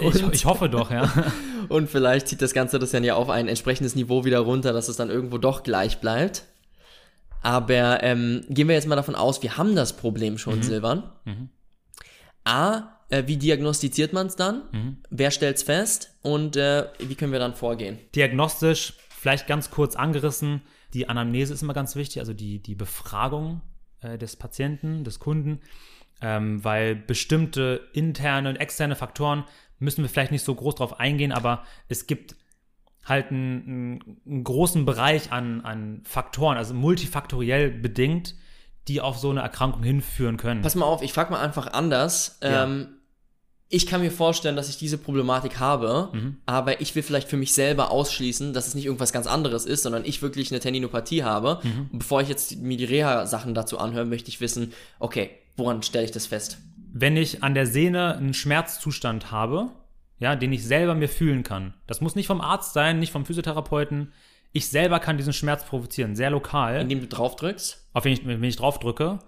[0.00, 1.08] Ich, ich hoffe doch, ja.
[1.68, 4.88] und vielleicht zieht das Ganze das dann ja auf ein entsprechendes Niveau wieder runter, dass
[4.88, 6.42] es dann irgendwo doch gleich bleibt.
[7.40, 11.04] Aber ähm, gehen wir jetzt mal davon aus, wir haben das Problem schon, Silvan.
[12.42, 14.62] A, äh, wie diagnostiziert man es dann?
[15.08, 16.10] Wer stellt's fest?
[16.22, 18.00] Und äh, wie können wir dann vorgehen?
[18.16, 20.62] Diagnostisch, vielleicht ganz kurz angerissen,
[20.94, 23.60] die Anamnese ist immer ganz wichtig, also die, die Befragung
[24.00, 25.60] äh, des Patienten, des Kunden,
[26.20, 29.44] ähm, weil bestimmte interne und externe Faktoren
[29.78, 32.36] müssen wir vielleicht nicht so groß drauf eingehen, aber es gibt
[33.04, 38.36] halt einen, einen, großen Bereich an, an Faktoren, also multifaktoriell bedingt,
[38.88, 40.62] die auf so eine Erkrankung hinführen können.
[40.62, 42.38] Pass mal auf, ich frage mal einfach anders.
[42.42, 42.64] Ja.
[42.64, 43.01] Ähm,
[43.72, 46.36] ich kann mir vorstellen, dass ich diese Problematik habe, Mhm.
[46.46, 49.82] aber ich will vielleicht für mich selber ausschließen, dass es nicht irgendwas ganz anderes ist,
[49.82, 51.58] sondern ich wirklich eine Tendinopathie habe.
[51.62, 51.88] Mhm.
[51.92, 56.04] Und bevor ich jetzt mir die Reha-Sachen dazu anhöre, möchte ich wissen, okay, woran stelle
[56.04, 56.58] ich das fest?
[56.94, 59.70] wenn ich an der Sehne einen Schmerzzustand habe,
[60.18, 61.72] ja, den ich selber mir fühlen kann.
[61.86, 64.12] Das muss nicht vom Arzt sein, nicht vom Physiotherapeuten.
[64.52, 66.82] Ich selber kann diesen Schmerz provozieren, sehr lokal.
[66.82, 67.88] Indem du drauf drückst?
[67.94, 69.20] auf wenn ich, wenn ich drauf drücke,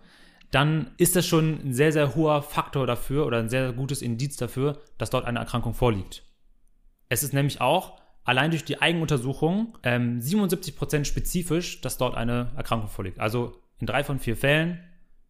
[0.54, 4.36] dann ist das schon ein sehr, sehr hoher Faktor dafür oder ein sehr gutes Indiz
[4.36, 6.22] dafür, dass dort eine Erkrankung vorliegt.
[7.08, 12.88] Es ist nämlich auch allein durch die Eigenuntersuchung ähm, 77% spezifisch, dass dort eine Erkrankung
[12.88, 13.18] vorliegt.
[13.18, 14.78] Also in drei von vier Fällen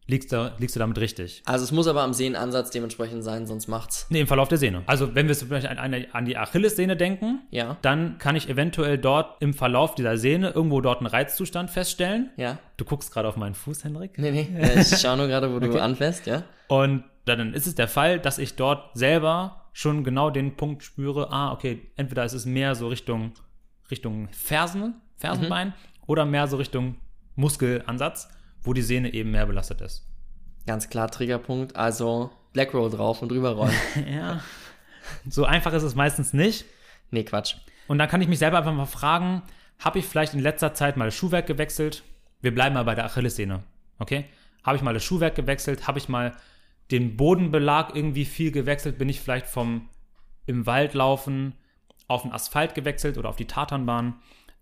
[0.07, 1.41] liegst du, liegst du damit richtig.
[1.45, 4.05] Also es muss aber am Sehnenansatz dementsprechend sein, sonst macht's.
[4.09, 4.83] Nee, im Verlauf der Sehne.
[4.85, 7.77] Also wenn wir zum Beispiel an, an, die Achillessehne denken, Ja.
[7.81, 12.31] dann kann ich eventuell dort im Verlauf dieser Sehne irgendwo dort einen Reizzustand feststellen.
[12.37, 12.57] Ja.
[12.77, 14.17] Du guckst gerade auf meinen Fuß, Henrik.
[14.17, 14.47] Nee, nee.
[14.79, 16.43] Ich schaue nur gerade, wo du anfährst, ja.
[16.67, 21.31] Und dann ist es der Fall, dass ich dort selber schon genau den Punkt spüre,
[21.31, 23.33] ah, okay, entweder ist es mehr so Richtung,
[23.91, 25.73] Richtung Fersen, Fersenbein
[26.07, 26.95] oder mehr so Richtung
[27.35, 28.29] Muskelansatz,
[28.65, 30.07] wo die Sehne eben mehr belastet ist.
[30.65, 31.75] Ganz klar Triggerpunkt.
[31.75, 33.75] Also Black Roll drauf und rüberrollen.
[34.11, 34.41] Ja.
[35.29, 36.65] So einfach ist es meistens nicht.
[37.11, 37.55] nee, Quatsch.
[37.87, 39.43] Und dann kann ich mich selber einfach mal fragen,
[39.77, 42.03] habe ich vielleicht in letzter Zeit mal das Schuhwerk gewechselt?
[42.41, 43.63] Wir bleiben mal bei der Achillessehne,
[43.99, 44.25] okay?
[44.63, 45.87] Habe ich mal das Schuhwerk gewechselt?
[45.87, 46.35] Habe ich mal
[46.89, 48.97] den Bodenbelag irgendwie viel gewechselt?
[48.97, 49.89] Bin ich vielleicht vom
[50.47, 51.53] im Wald laufen
[52.07, 54.15] auf den Asphalt gewechselt oder auf die Tatanbahn?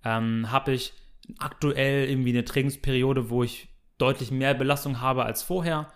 [0.03, 0.93] Ähm, habe ich
[1.39, 5.91] aktuell irgendwie eine Trainingsperiode, wo ich deutlich mehr Belastung habe als vorher?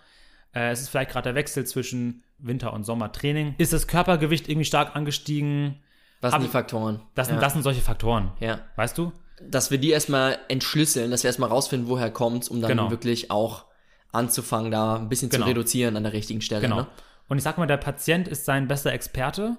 [0.54, 3.54] Äh, es ist vielleicht gerade der Wechsel zwischen Winter- und Sommertraining.
[3.58, 5.80] Ist das Körpergewicht irgendwie stark angestiegen?
[6.20, 7.00] Was Hab sind die Faktoren?
[7.14, 7.34] Das, ja.
[7.34, 8.32] sind, das sind solche Faktoren.
[8.40, 8.60] ja.
[8.76, 9.12] Weißt du?
[9.40, 12.90] Dass wir die erstmal entschlüsseln, dass wir erstmal rausfinden, woher kommt's, um dann Genau.
[12.90, 13.66] wirklich auch
[14.10, 15.44] anzufangen, da ein bisschen Genau.
[15.44, 16.62] zu reduzieren an der richtigen Stelle.
[16.62, 16.76] Genau.
[16.76, 16.86] Ne?
[17.28, 19.56] Und ich sag mal, der Patient ist sein bester Experte,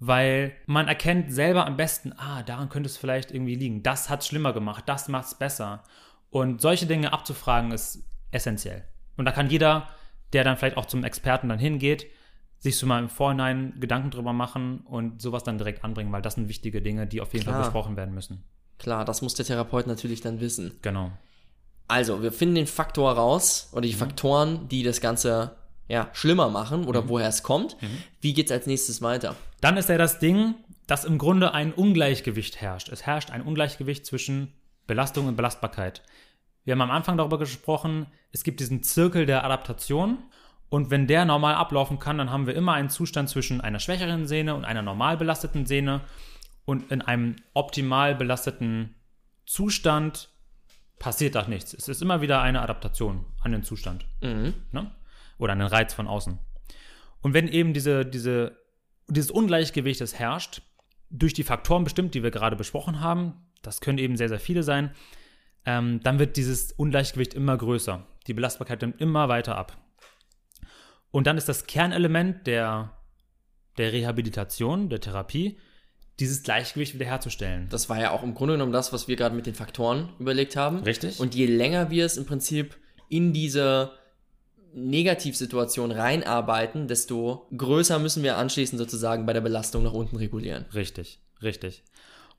[0.00, 3.82] weil man erkennt selber am besten, ah, daran könnte es vielleicht irgendwie liegen.
[3.82, 5.82] Das hat schlimmer gemacht, das macht es besser.
[6.32, 8.82] Und solche Dinge abzufragen ist essentiell.
[9.16, 9.88] Und da kann jeder,
[10.32, 12.06] der dann vielleicht auch zum Experten dann hingeht,
[12.58, 16.34] sich schon mal im Vorhinein Gedanken drüber machen und sowas dann direkt anbringen, weil das
[16.34, 17.64] sind wichtige Dinge, die auf jeden Fall Klar.
[17.64, 18.42] besprochen werden müssen.
[18.78, 20.72] Klar, das muss der Therapeut natürlich dann wissen.
[20.80, 21.12] Genau.
[21.86, 23.90] Also, wir finden den Faktor raus oder Mhm.
[23.90, 25.56] die Faktoren, die das Ganze
[25.88, 26.86] ja, schlimmer machen Mhm.
[26.88, 27.76] oder woher es kommt.
[28.22, 29.36] Wie geht's als nächstes weiter?
[29.60, 30.54] Dann ist ja das Ding,
[30.86, 32.88] dass im Grunde ein Ungleichgewicht herrscht.
[32.88, 34.52] Es herrscht ein Ungleichgewicht zwischen
[34.86, 36.02] Belastung und Belastbarkeit.
[36.64, 40.18] Wir haben am Anfang darüber gesprochen, es gibt diesen Zirkel der Adaptation
[40.68, 44.26] und wenn der normal ablaufen kann, dann haben wir immer einen Zustand zwischen einer schwächeren
[44.26, 46.00] Sehne und einer normal belasteten Sehne
[46.64, 48.94] und in einem optimal belasteten
[49.44, 50.30] Zustand
[50.98, 51.74] passiert da nichts.
[51.74, 54.54] Es ist immer wieder eine Adaptation an den Zustand Mhm.
[54.70, 54.92] ne?
[55.38, 56.38] oder einen Reiz von außen.
[57.20, 58.56] Und wenn eben diese, diese,
[59.08, 60.62] dieses Ungleichgewicht, das herrscht,
[61.10, 64.62] durch die Faktoren bestimmt, die wir gerade besprochen haben, das können eben sehr, sehr viele
[64.62, 64.90] sein,
[65.64, 68.06] ähm, dann wird dieses Ungleichgewicht immer größer.
[68.26, 69.78] Die Belastbarkeit nimmt immer weiter ab.
[71.10, 72.96] Und dann ist das Kernelement der,
[73.78, 75.58] der Rehabilitation, der Therapie,
[76.18, 77.68] dieses Gleichgewicht wiederherzustellen.
[77.70, 80.56] Das war ja auch im Grunde genommen das, was wir gerade mit den Faktoren überlegt
[80.56, 80.78] haben.
[80.82, 81.20] Richtig.
[81.20, 82.76] Und je länger wir es im Prinzip
[83.08, 83.92] in diese
[84.74, 90.64] Negativsituation reinarbeiten, desto größer müssen wir anschließend sozusagen bei der Belastung nach unten regulieren.
[90.74, 91.82] Richtig, richtig.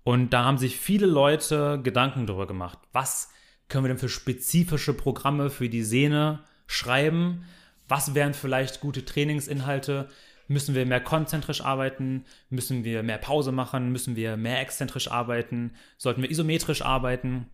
[0.04, 2.80] Und da haben sich viele Leute Gedanken darüber gemacht.
[2.92, 3.30] Was
[3.70, 7.46] können wir denn für spezifische Programme für die Sehne schreiben?
[7.88, 10.10] Was wären vielleicht gute Trainingsinhalte?
[10.48, 12.26] Müssen wir mehr konzentrisch arbeiten?
[12.50, 13.92] Müssen wir mehr Pause machen?
[13.92, 15.72] Müssen wir mehr exzentrisch arbeiten?
[15.98, 17.48] Sollten wir isometrisch arbeiten?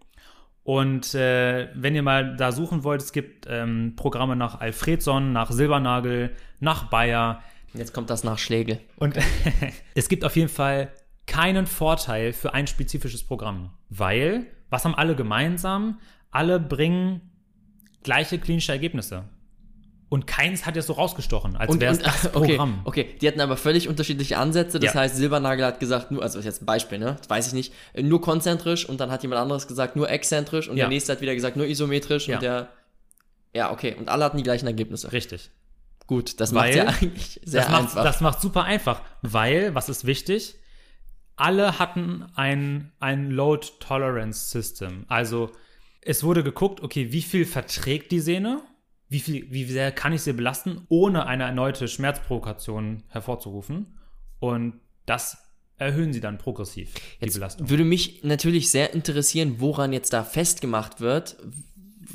[0.64, 5.52] Und äh, wenn ihr mal da suchen wollt, es gibt ähm, Programme nach Alfredson, nach
[5.52, 7.44] Silbernagel, nach Bayer.
[7.74, 8.80] Jetzt kommt das nach Schlegel.
[8.98, 9.18] Und
[9.96, 10.92] es gibt auf jeden Fall
[11.30, 13.72] keinen Vorteil für ein spezifisches Programm.
[13.90, 16.00] Weil, was haben alle gemeinsam?
[16.32, 17.22] Alle bringen
[18.04, 19.24] gleiche klinische Ergebnisse.
[20.10, 22.82] Und keins hat jetzt so rausgestochen, als wäre es das okay, Programm.
[22.86, 24.80] Okay, die hatten aber völlig unterschiedliche Ansätze.
[24.80, 25.02] Das Ja.
[25.02, 27.16] heißt, Silbernagel hat gesagt, nur, also das ist jetzt ein Beispiel, ne?
[27.20, 30.78] Das weiß ich nicht, nur konzentrisch und dann hat jemand anderes gesagt, nur exzentrisch und
[30.78, 30.86] Ja.
[30.86, 32.36] der nächste hat wieder gesagt, nur isometrisch Ja.
[32.38, 32.70] und der.
[33.54, 33.96] Ja, okay.
[34.00, 35.12] Und alle hatten die gleichen Ergebnisse.
[35.12, 35.52] Richtig.
[36.08, 38.04] Gut, das macht ja eigentlich sehr das macht, einfach.
[38.04, 40.56] Das macht super einfach, weil, was ist wichtig?
[41.40, 45.06] Alle hatten ein, ein Load Tolerance System.
[45.08, 45.52] Also
[46.02, 48.62] es wurde geguckt, okay, wie viel verträgt die Sehne?
[49.08, 53.98] Wie, viel, wie sehr kann ich sie belasten, ohne eine erneute Schmerzprovokation hervorzurufen?
[54.40, 55.38] Und das
[55.78, 57.70] erhöhen sie dann progressiv, die Jetzt Belastung.
[57.70, 61.38] würde mich natürlich sehr interessieren, woran jetzt da festgemacht wird,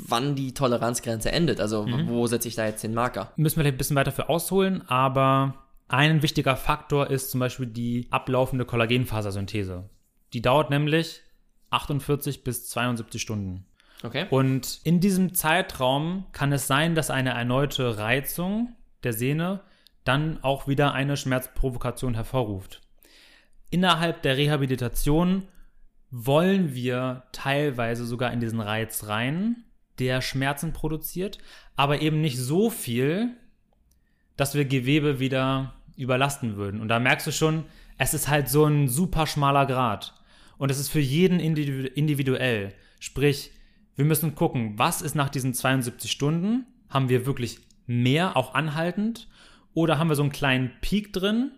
[0.07, 1.59] wann die Toleranzgrenze endet.
[1.59, 2.07] Also Mhm.
[2.07, 3.31] wo setze ich da jetzt den Marker?
[3.37, 7.67] Müssen wir vielleicht ein bisschen weiter für ausholen, aber ein wichtiger Faktor ist zum Beispiel
[7.67, 9.89] die ablaufende Kollagenfasersynthese.
[10.33, 11.21] Die dauert nämlich
[11.69, 13.65] 48 bis 72 Stunden.
[14.03, 14.27] Okay.
[14.29, 19.61] Und in diesem Zeitraum kann es sein, dass eine erneute Reizung der Sehne
[20.03, 22.81] dann auch wieder eine Schmerzprovokation hervorruft.
[23.69, 25.47] Innerhalb der Rehabilitation
[26.11, 29.65] wollen wir teilweise sogar in diesen Reiz rein,
[29.99, 31.39] der Schmerzen produziert,
[31.75, 33.35] aber eben nicht so viel,
[34.37, 36.81] dass wir Gewebe wieder überlasten würden.
[36.81, 37.63] Und da merkst du schon,
[37.97, 40.13] es ist halt so ein super schmaler Grad.
[40.57, 42.73] Und es ist für jeden individu individuell.
[42.99, 43.51] Sprich,
[43.95, 46.65] wir müssen gucken, was ist nach diesen 72 Stunden?
[46.89, 49.27] Haben wir wirklich mehr, auch anhaltend?
[49.73, 51.51] Oder haben wir so einen kleinen Peak drin,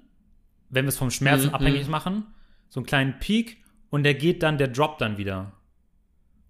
[0.70, 2.26] wenn wir es vom Schmerzen Mhm, abhängig machen?
[2.70, 3.58] So einen kleinen Peak
[3.90, 5.54] und der geht dann, der droppt dann wieder.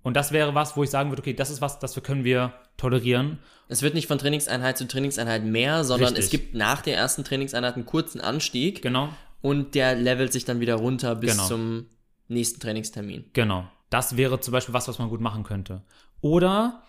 [0.07, 2.53] Und das wäre was, wo ich sagen würde, okay, das ist was, das können wir
[2.77, 3.39] tolerieren.
[3.67, 6.23] Es wird nicht von Trainingseinheit zu Trainingseinheit mehr, sondern Richtig.
[6.23, 9.09] es gibt nach der ersten Trainingseinheit einen kurzen Anstieg Genau.
[9.41, 11.47] und der levelt sich dann wieder runter bis Genau.
[11.49, 11.85] zum
[12.29, 13.25] nächsten Trainingstermin.
[13.33, 13.67] Genau.
[13.89, 15.83] Das wäre zum Beispiel was, was man gut machen könnte.
[16.21, 16.83] Oder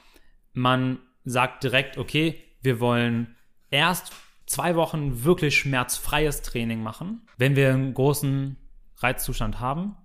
[0.52, 3.34] man sagt direkt, okay, wir wollen
[3.72, 4.12] erst
[4.46, 8.54] zwei Wochen wirklich schmerzfreies Training machen, wenn wir einen großen
[8.98, 9.96] Reizzustand haben.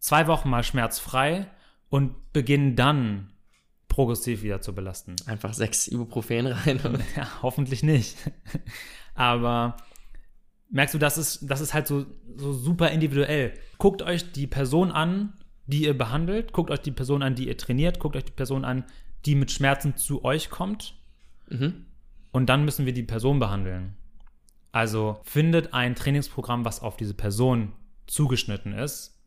[0.00, 1.46] Zwei Wochen mal schmerzfrei
[1.90, 3.32] und beginnen dann
[3.88, 5.16] progressiv wieder zu belasten.
[5.26, 6.80] Einfach sechs Ibuprofen rein.
[7.16, 8.16] Ja, hoffentlich nicht.
[9.14, 9.76] Aber
[10.70, 13.52] merkst du, das ist, das ist halt so, so super individuell.
[13.78, 15.34] Guckt euch die Person an,
[15.66, 18.64] die ihr behandelt, guckt euch die Person an, die ihr trainiert, guckt euch die Person
[18.64, 18.84] an,
[19.26, 20.94] die mit Schmerzen zu euch kommt.
[21.48, 21.86] Mhm.
[22.32, 23.96] Und dann müssen wir die Person behandeln.
[24.72, 27.72] Also findet ein Trainingsprogramm, was auf diese Person
[28.06, 29.19] zugeschnitten ist.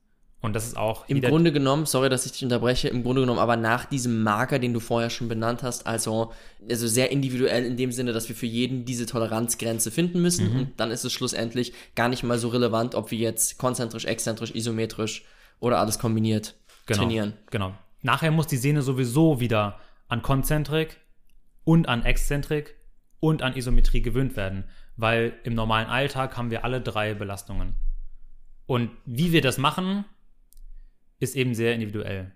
[0.44, 3.40] Und das ist auch Im Grunde genommen, sorry, dass ich dich unterbreche, im Grunde genommen
[3.40, 6.34] aber nach diesem Marker, den du vorher schon benannt hast, also,
[6.70, 10.60] also sehr individuell in dem Sinne, dass wir für jeden diese Toleranzgrenze finden müssen Mhm.
[10.60, 14.54] und dann ist es schlussendlich gar nicht mal so relevant, ob wir jetzt konzentrisch, exzentrisch,
[14.54, 15.24] isometrisch
[15.62, 16.56] oder alles kombiniert
[16.88, 17.34] genau, trainieren.
[17.50, 17.74] Genau.
[18.02, 19.80] Nachher muss die Sehne sowieso wieder
[20.10, 20.98] an Konzentrik
[21.64, 22.76] und an Exzentrik
[23.22, 24.66] und an Isometrie gewöhnt werden,
[24.98, 27.76] weil im normalen Alltag haben wir alle drei Belastungen.
[28.66, 30.04] Und wie wir das machen,
[31.24, 32.32] ist eben sehr individuell.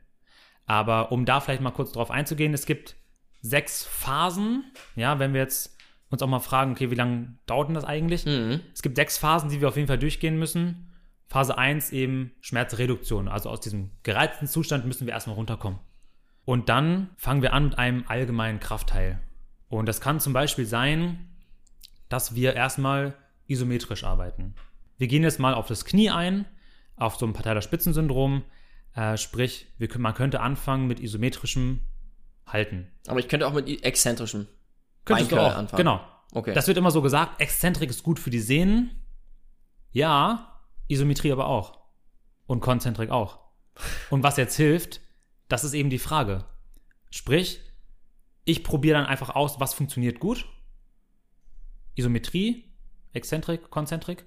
[0.66, 2.96] Aber um da vielleicht mal kurz drauf einzugehen, es gibt
[3.42, 4.66] sechs Phasen.
[4.96, 5.78] Ja, wenn wir jetzt
[6.10, 8.26] uns auch mal fragen, okay, wie lange dauert denn das eigentlich?
[8.26, 8.62] Mhm.
[8.74, 10.92] Es gibt sechs Phasen, die wir auf jeden Fall durchgehen müssen.
[11.28, 13.28] Phase 1 eben Schmerzreduktion.
[13.28, 15.80] Also aus diesem gereizten Zustand müssen wir erstmal runterkommen.
[16.46, 19.20] Und dann fangen wir an mit einem allgemeinen Kraftteil.
[19.68, 21.28] Und das kann zum Beispiel sein,
[22.08, 23.16] dass wir erstmal
[23.48, 24.56] isometrisch arbeiten.
[24.98, 26.46] Wir gehen jetzt mal auf das Knie ein,
[26.96, 28.44] auf so ein Patellar Spitzensyndrom.
[28.98, 31.82] Äh, sprich, wir, man könnte anfangen mit isometrischem
[32.48, 32.92] Halten.
[33.06, 34.48] Aber ich könnte auch mit exzentrischem
[35.06, 35.58] Könntest du Beincurl auch.
[35.58, 35.78] anfangen.
[35.78, 36.02] Genau.
[36.32, 36.54] Okay.
[36.56, 39.06] Das wird immer so gesagt, Exzentrik ist gut für die Sehnen.
[39.92, 41.78] Ja, Isometrie aber auch.
[42.48, 43.40] Und Konzentrik auch.
[44.10, 45.00] Und was jetzt hilft,
[45.48, 46.46] das ist eben die Frage.
[47.12, 47.60] Sprich,
[48.46, 50.48] ich probiere dann einfach aus, was funktioniert gut.
[51.94, 52.74] Isometrie,
[53.14, 54.26] Exzentrik, Konzentrik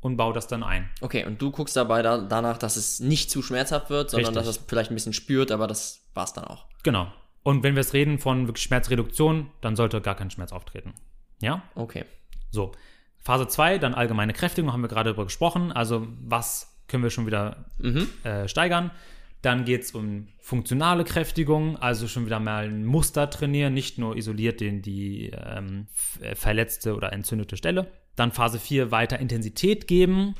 [0.00, 0.88] und baue das dann ein.
[1.00, 4.46] okay, und du guckst dabei da, danach, dass es nicht zu schmerzhaft wird, sondern Richtig.
[4.48, 6.66] dass es vielleicht ein bisschen spürt, aber das war's dann auch.
[6.84, 7.12] Genau.
[7.42, 10.94] Und wenn wir jetzt reden von wirklich Schmerzreduktion, dann sollte gar kein Schmerz auftreten.
[11.40, 11.62] Ja?
[11.74, 12.04] Okay.
[12.50, 12.72] So,
[13.18, 15.72] Phase 2, dann allgemeine Kräftigung, haben wir gerade darüber gesprochen.
[15.72, 18.08] Also, was können wir schon wieder Mhm.
[18.24, 18.90] äh, steigern?
[19.42, 24.16] Dann geht es um funktionale Kräftigung, also schon wieder mal ein Muster trainieren, nicht nur
[24.16, 25.86] isoliert den, die ähm,
[26.20, 27.86] äh, verletzte oder entzündete Stelle.
[28.18, 30.34] Dann Phase 4, weiter Intensität geben.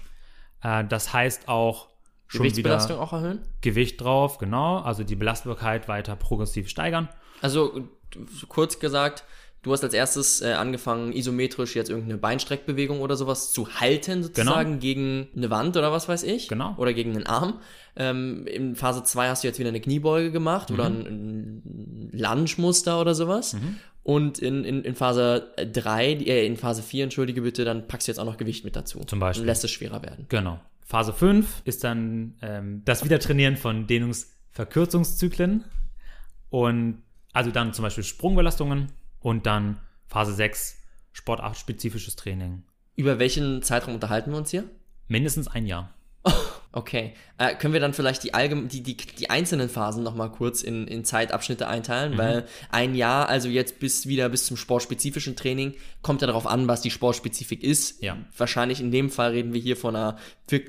[0.62, 1.88] Äh, das heißt auch
[2.26, 3.40] schon Gewichtsbelastung wieder auch erhöhen?
[3.60, 7.08] Gewicht drauf, genau, also die Belastbarkeit weiter progressiv steigern.
[7.40, 7.86] Also
[8.30, 9.24] so kurz gesagt,
[9.62, 14.78] du hast als erstes äh, angefangen, isometrisch jetzt irgendeine Beinstreckbewegung oder sowas zu halten, sozusagen
[14.80, 16.48] gegen eine Wand oder was weiß ich.
[16.48, 16.74] Genau.
[16.76, 17.60] Oder gegen einen Arm.
[17.96, 20.74] Ähm, in Phase 2 hast du jetzt wieder eine Kniebeuge gemacht Mhm.
[20.74, 23.56] oder ein, ein Lunge-Muster oder sowas.
[24.09, 28.11] Und in, in, in Phase 3, äh, in Phase 4, entschuldige bitte, dann packst du
[28.11, 29.00] jetzt auch noch Gewicht mit dazu.
[29.04, 29.42] Zum Beispiel.
[29.42, 30.24] Und lässt es schwerer werden.
[30.30, 30.59] Genau.
[30.80, 35.62] Phase 5 ist dann ähm, das Wiedertrainieren von Dehnungsverkürzungszyklen
[36.48, 37.02] und
[37.34, 40.78] also dann zum Beispiel Sprungbelastungen und dann Phase 6
[41.12, 42.62] sportartspezifisches Training.
[42.96, 44.64] Über welchen Zeitraum unterhalten wir uns hier?
[45.09, 45.92] Mindestens ein Jahr.
[46.70, 47.14] Okay.
[47.38, 50.86] Äh, können wir dann vielleicht die, allgem die, die, die einzelnen Phasen nochmal kurz in,
[50.86, 52.12] in Zeitabschnitte einteilen?
[52.12, 52.18] Mhm.
[52.18, 56.68] Weil ein Jahr, also jetzt bis wieder bis zum sportspezifischen Training, kommt ja darauf an,
[56.68, 58.02] was die Sportspezifik ist.
[58.02, 58.18] Ja.
[58.36, 60.16] Wahrscheinlich in dem Fall reden wir hier von einer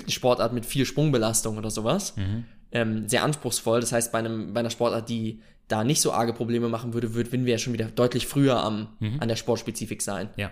[0.07, 2.15] Sportart mit viel Sprungbelastung oder sowas.
[2.15, 2.45] Mhm.
[2.71, 3.81] Ähm, sehr anspruchsvoll.
[3.81, 7.13] Das heißt, bei, einem, bei einer Sportart, die da nicht so arge Probleme machen würde,
[7.13, 9.17] würden wir ja schon wieder deutlich früher am, Mhm.
[9.19, 10.29] an der Sportspezifik sein.
[10.37, 10.51] Ja.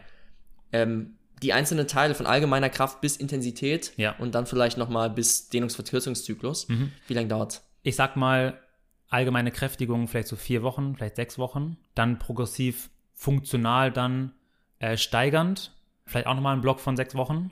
[0.72, 4.16] Ähm, die einzelnen Teile von allgemeiner Kraft bis Intensität Ja.
[4.18, 6.68] und dann vielleicht nochmal bis Dehnungsverkürzungszyklus.
[7.08, 7.64] Wie lange dauert's?
[7.84, 8.60] Ich sag mal,
[9.10, 11.78] allgemeine Kräftigung vielleicht so vier Wochen, vielleicht sechs Wochen.
[11.96, 14.34] Dann progressiv funktional dann
[14.80, 15.72] äh, steigernd.
[16.06, 17.52] Vielleicht auch nochmal einen Block von sechs Wochen.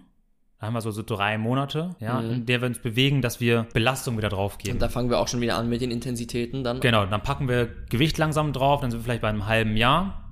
[0.60, 3.68] Da haben wir so, so drei Monate, ja, in der wir uns bewegen, dass wir
[3.74, 4.78] Belastung wieder draufgeben.
[4.78, 6.80] Und da fangen wir auch schon wieder an mit den Intensitäten dann.
[6.80, 10.32] Genau, dann packen wir Gewicht langsam drauf, dann sind wir vielleicht bei einem halben Jahr.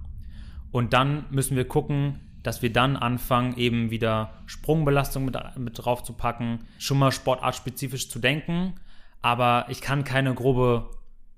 [0.72, 6.04] Und dann müssen wir gucken, dass wir dann anfangen, eben wieder Sprungbelastung mit, mit drauf
[6.04, 8.76] zu packen, schon mal sportartspezifisch zu denken.
[9.22, 10.90] Aber ich kann keine grobe,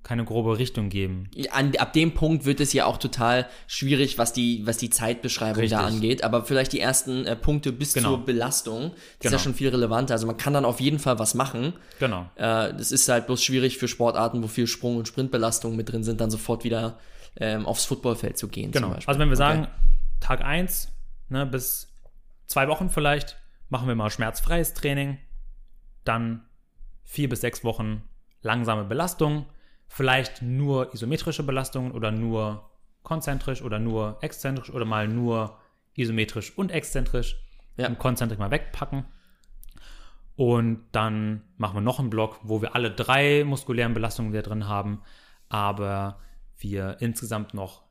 [0.02, 1.30] keine grobe Richtung geben.
[1.52, 5.62] An, ab dem Punkt wird es ja auch total schwierig, was die, was die Zeitbeschreibung
[5.62, 5.78] Richtig.
[5.78, 6.24] da angeht.
[6.24, 8.10] Aber vielleicht die ersten äh, Punkte bis Genau.
[8.16, 9.34] zur Belastung, das ist Genau.
[9.34, 10.14] ja schon viel relevanter.
[10.16, 11.74] Also man kann dann auf jeden Fall was machen.
[12.00, 12.22] Genau.
[12.36, 16.04] Äh, das ist halt bloß schwierig für Sportarten, wo viel Sprung- und Sprintbelastung mit drin
[16.04, 16.98] sind, dann sofort wieder
[17.40, 18.72] ähm, aufs Footballfeld zu gehen.
[18.72, 18.96] Genau.
[19.06, 19.72] Also wenn wir sagen, Okay.
[20.22, 20.88] Tag 1
[21.30, 21.94] ne, bis
[22.46, 23.38] zwei Wochen vielleicht,
[23.70, 25.18] machen wir mal schmerzfreies Training.
[26.04, 26.46] Dann
[27.04, 28.04] vier bis sechs Wochen
[28.42, 29.46] langsame Belastung.
[29.88, 32.70] Vielleicht nur isometrische Belastungen oder nur
[33.04, 35.60] konzentrisch oder nur exzentrisch oder mal nur
[35.94, 37.38] isometrisch und exzentrisch.
[37.78, 37.88] Ja.
[37.88, 39.06] Und konzentrisch mal wegpacken.
[40.36, 44.68] Und dann machen wir noch einen Block, wo wir alle drei muskulären Belastungen wieder drin
[44.68, 45.02] haben,
[45.48, 46.20] aber
[46.58, 47.84] wir insgesamt noch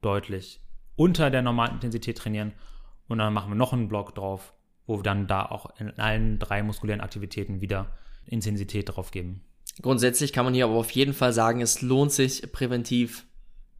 [0.00, 0.60] deutlich
[0.96, 2.52] unter der normalen Intensität trainieren.
[3.12, 4.52] Und dann machen wir noch einen Block drauf,
[4.86, 7.86] wo wir dann da auch in allen drei muskulären Aktivitäten wieder
[8.26, 9.42] Intensität drauf geben.
[9.80, 13.24] Grundsätzlich kann man hier aber auf jeden Fall sagen, es lohnt sich präventiv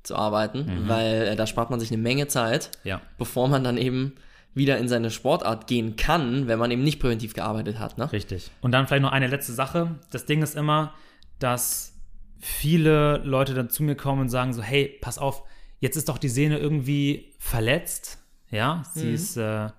[0.03, 3.01] zu arbeiten, weil äh, da spart man sich eine Menge Zeit, Ja.
[3.19, 4.15] bevor man dann eben
[4.55, 7.99] wieder in seine Sportart gehen kann, wenn man eben nicht präventiv gearbeitet hat.
[7.99, 8.11] Ne?
[8.13, 8.51] Richtig.
[8.61, 9.95] Und dann vielleicht noch eine letzte Sache.
[10.11, 10.93] Das Ding ist immer,
[11.39, 11.95] dass
[12.39, 15.45] viele Leute dann zu mir kommen und sagen so, hey, pass auf,
[15.79, 18.19] jetzt ist doch die Sehne irgendwie verletzt.
[18.53, 19.71] Ja, sie ist äh,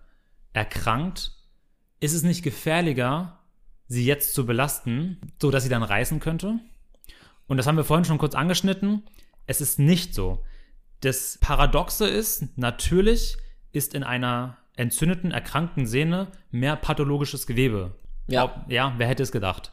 [0.52, 1.32] erkrankt.
[2.00, 3.40] Ist es nicht gefährlicher,
[3.88, 6.60] sie jetzt zu belasten, so dass sie dann reißen könnte?
[7.48, 9.04] Und das haben wir vorhin schon kurz angeschnitten.
[9.48, 10.44] Es ist nicht so.
[11.02, 13.38] Das Paradoxe ist, natürlich
[13.72, 17.96] ist in einer entzündeten, erkrankten Sehne mehr pathologisches Gewebe.
[18.28, 18.46] Ja.
[18.46, 19.72] Ob- ja, wer hätte es gedacht?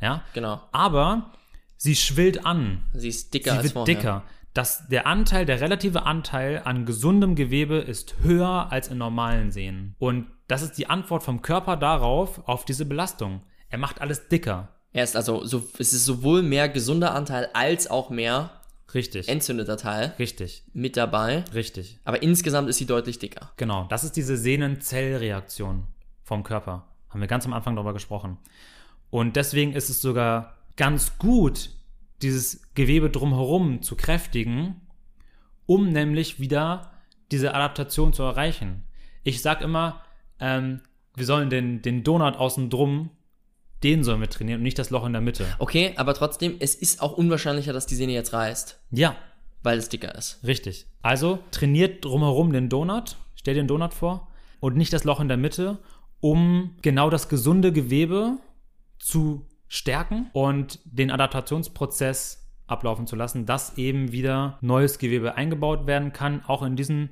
[0.00, 0.60] Ja, Genau.
[0.72, 1.32] aber
[1.76, 2.82] sie schwillt an.
[2.94, 3.94] Sie ist dicker Sie als wird vorher.
[3.94, 4.24] dicker.
[4.52, 9.94] Das, der Anteil, der relative Anteil an gesundem Gewebe ist höher als in normalen Sehnen.
[9.98, 13.42] Und das ist die Antwort vom Körper darauf, auf diese Belastung.
[13.68, 14.68] Er macht alles dicker.
[14.92, 18.50] Er ist also, so, es ist sowohl mehr gesunder Anteil als auch mehr
[18.92, 19.28] Richtig.
[19.28, 20.64] entzündeter Teil Richtig.
[20.72, 21.44] mit dabei.
[21.54, 22.00] Richtig.
[22.04, 23.52] Aber insgesamt ist sie deutlich dicker.
[23.56, 23.86] Genau.
[23.88, 25.84] Das ist diese Sehnenzellreaktion
[26.24, 26.88] vom Körper.
[27.08, 28.38] Haben wir ganz am Anfang darüber gesprochen.
[29.10, 31.70] Und deswegen ist es sogar ganz gut,
[32.22, 34.80] dieses Gewebe drumherum zu kräftigen,
[35.66, 36.92] um nämlich wieder
[37.30, 38.84] diese Adaptation zu erreichen.
[39.22, 40.02] Ich sag immer,
[40.38, 40.80] ähm,
[41.14, 43.10] wir sollen den, den Donut außen drum,
[43.82, 45.46] den sollen wir trainieren und nicht das Loch in der Mitte.
[45.58, 49.16] Okay, aber trotzdem, es ist auch unwahrscheinlicher, dass die Sehne jetzt reißt, Ja,
[49.62, 50.40] weil es dicker ist.
[50.44, 50.86] richtig.
[51.02, 54.28] Also trainiert drumherum den Donut, stell dir den Donut vor
[54.60, 55.78] und nicht das Loch in der Mitte,
[56.20, 58.36] um genau das gesunde Gewebe
[58.98, 66.12] zu stärken und den Adaptationsprozess ablaufen zu lassen, dass eben wieder neues Gewebe eingebaut werden
[66.12, 67.10] kann, auch in diesen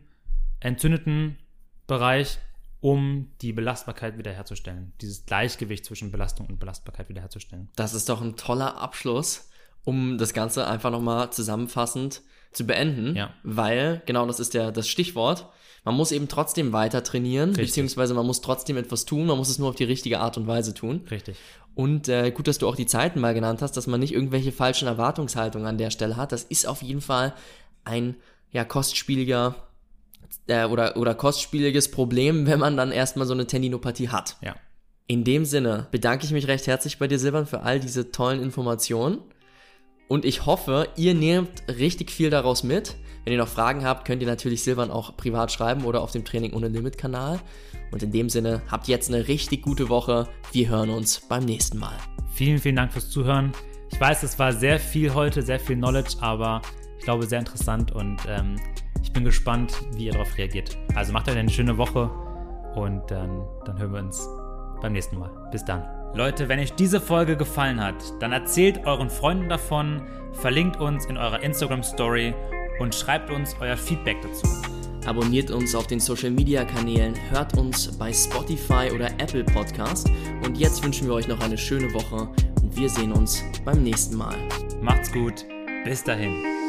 [0.61, 1.39] entzündeten
[1.87, 2.39] Bereich,
[2.81, 7.69] um die Belastbarkeit wiederherzustellen, dieses Gleichgewicht zwischen Belastung und Belastbarkeit wiederherzustellen.
[7.77, 9.49] Das ist doch ein toller Abschluss,
[9.85, 13.31] um das Ganze einfach nochmal zusammenfassend zu beenden, Ja.
[13.45, 15.49] weil, genau das ist der, das Stichwort,
[15.89, 17.69] man muss eben trotzdem weiter trainieren, Richtig.
[17.69, 20.47] beziehungsweise man muss trotzdem etwas tun, man muss es nur auf die richtige Art und
[20.47, 21.07] Weise tun.
[21.11, 21.37] Richtig.
[21.75, 24.53] Und äh, gut, dass du auch die Zeiten mal genannt hast, dass man nicht irgendwelche
[24.53, 26.33] falschen Erwartungshaltungen an der Stelle hat.
[26.33, 27.33] Das ist auf jeden Fall
[27.85, 28.17] ein
[28.53, 29.55] ja, kostspieliger
[30.47, 34.37] äh, oder, oder kostspieliges Problem, wenn man dann erstmal so eine Tendinopathie hat.
[34.43, 34.57] Ja.
[35.07, 38.43] In dem Sinne bedanke ich mich recht herzlich bei dir, Silvan, für all diese tollen
[38.43, 39.23] Informationen.
[40.07, 42.97] Und ich hoffe, ihr nehmt richtig viel daraus mit.
[43.25, 46.25] Wenn ihr noch Fragen habt, könnt ihr natürlich Silvan auch privat schreiben oder auf dem
[46.25, 47.41] Training ohne Limit Kanal.
[47.91, 50.29] Und in dem Sinne, habt jetzt eine richtig gute Woche.
[50.53, 51.97] Wir hören uns beim nächsten Mal.
[52.33, 53.53] Vielen, vielen Dank fürs Zuhören.
[53.91, 56.63] Ich weiß, es war sehr viel heute, sehr viel Knowledge, aber
[56.99, 58.57] ich glaube sehr interessant und ähm,
[59.03, 60.77] ich bin gespannt, wie ihr darauf reagiert.
[60.95, 62.11] Also macht euch eine schöne Woche
[62.75, 64.29] und dann, dann hören wir uns
[64.81, 65.31] beim nächsten Mal.
[65.51, 65.83] Bis dann.
[66.15, 70.03] Leute, wenn euch diese Folge gefallen hat, dann erzählt euren Freunden davon,
[70.33, 72.35] verlinkt uns in eurer Instagram Story
[72.79, 74.47] und schreibt uns euer Feedback dazu.
[75.07, 80.11] Abonniert uns auf den Social Media Kanälen, hört uns bei Spotify oder Apple Podcast.
[80.45, 82.29] Und jetzt wünschen wir euch noch eine schöne Woche
[82.63, 84.37] und wir sehen uns beim nächsten Mal.
[84.83, 85.47] Macht's gut.
[85.85, 86.68] Bis dahin.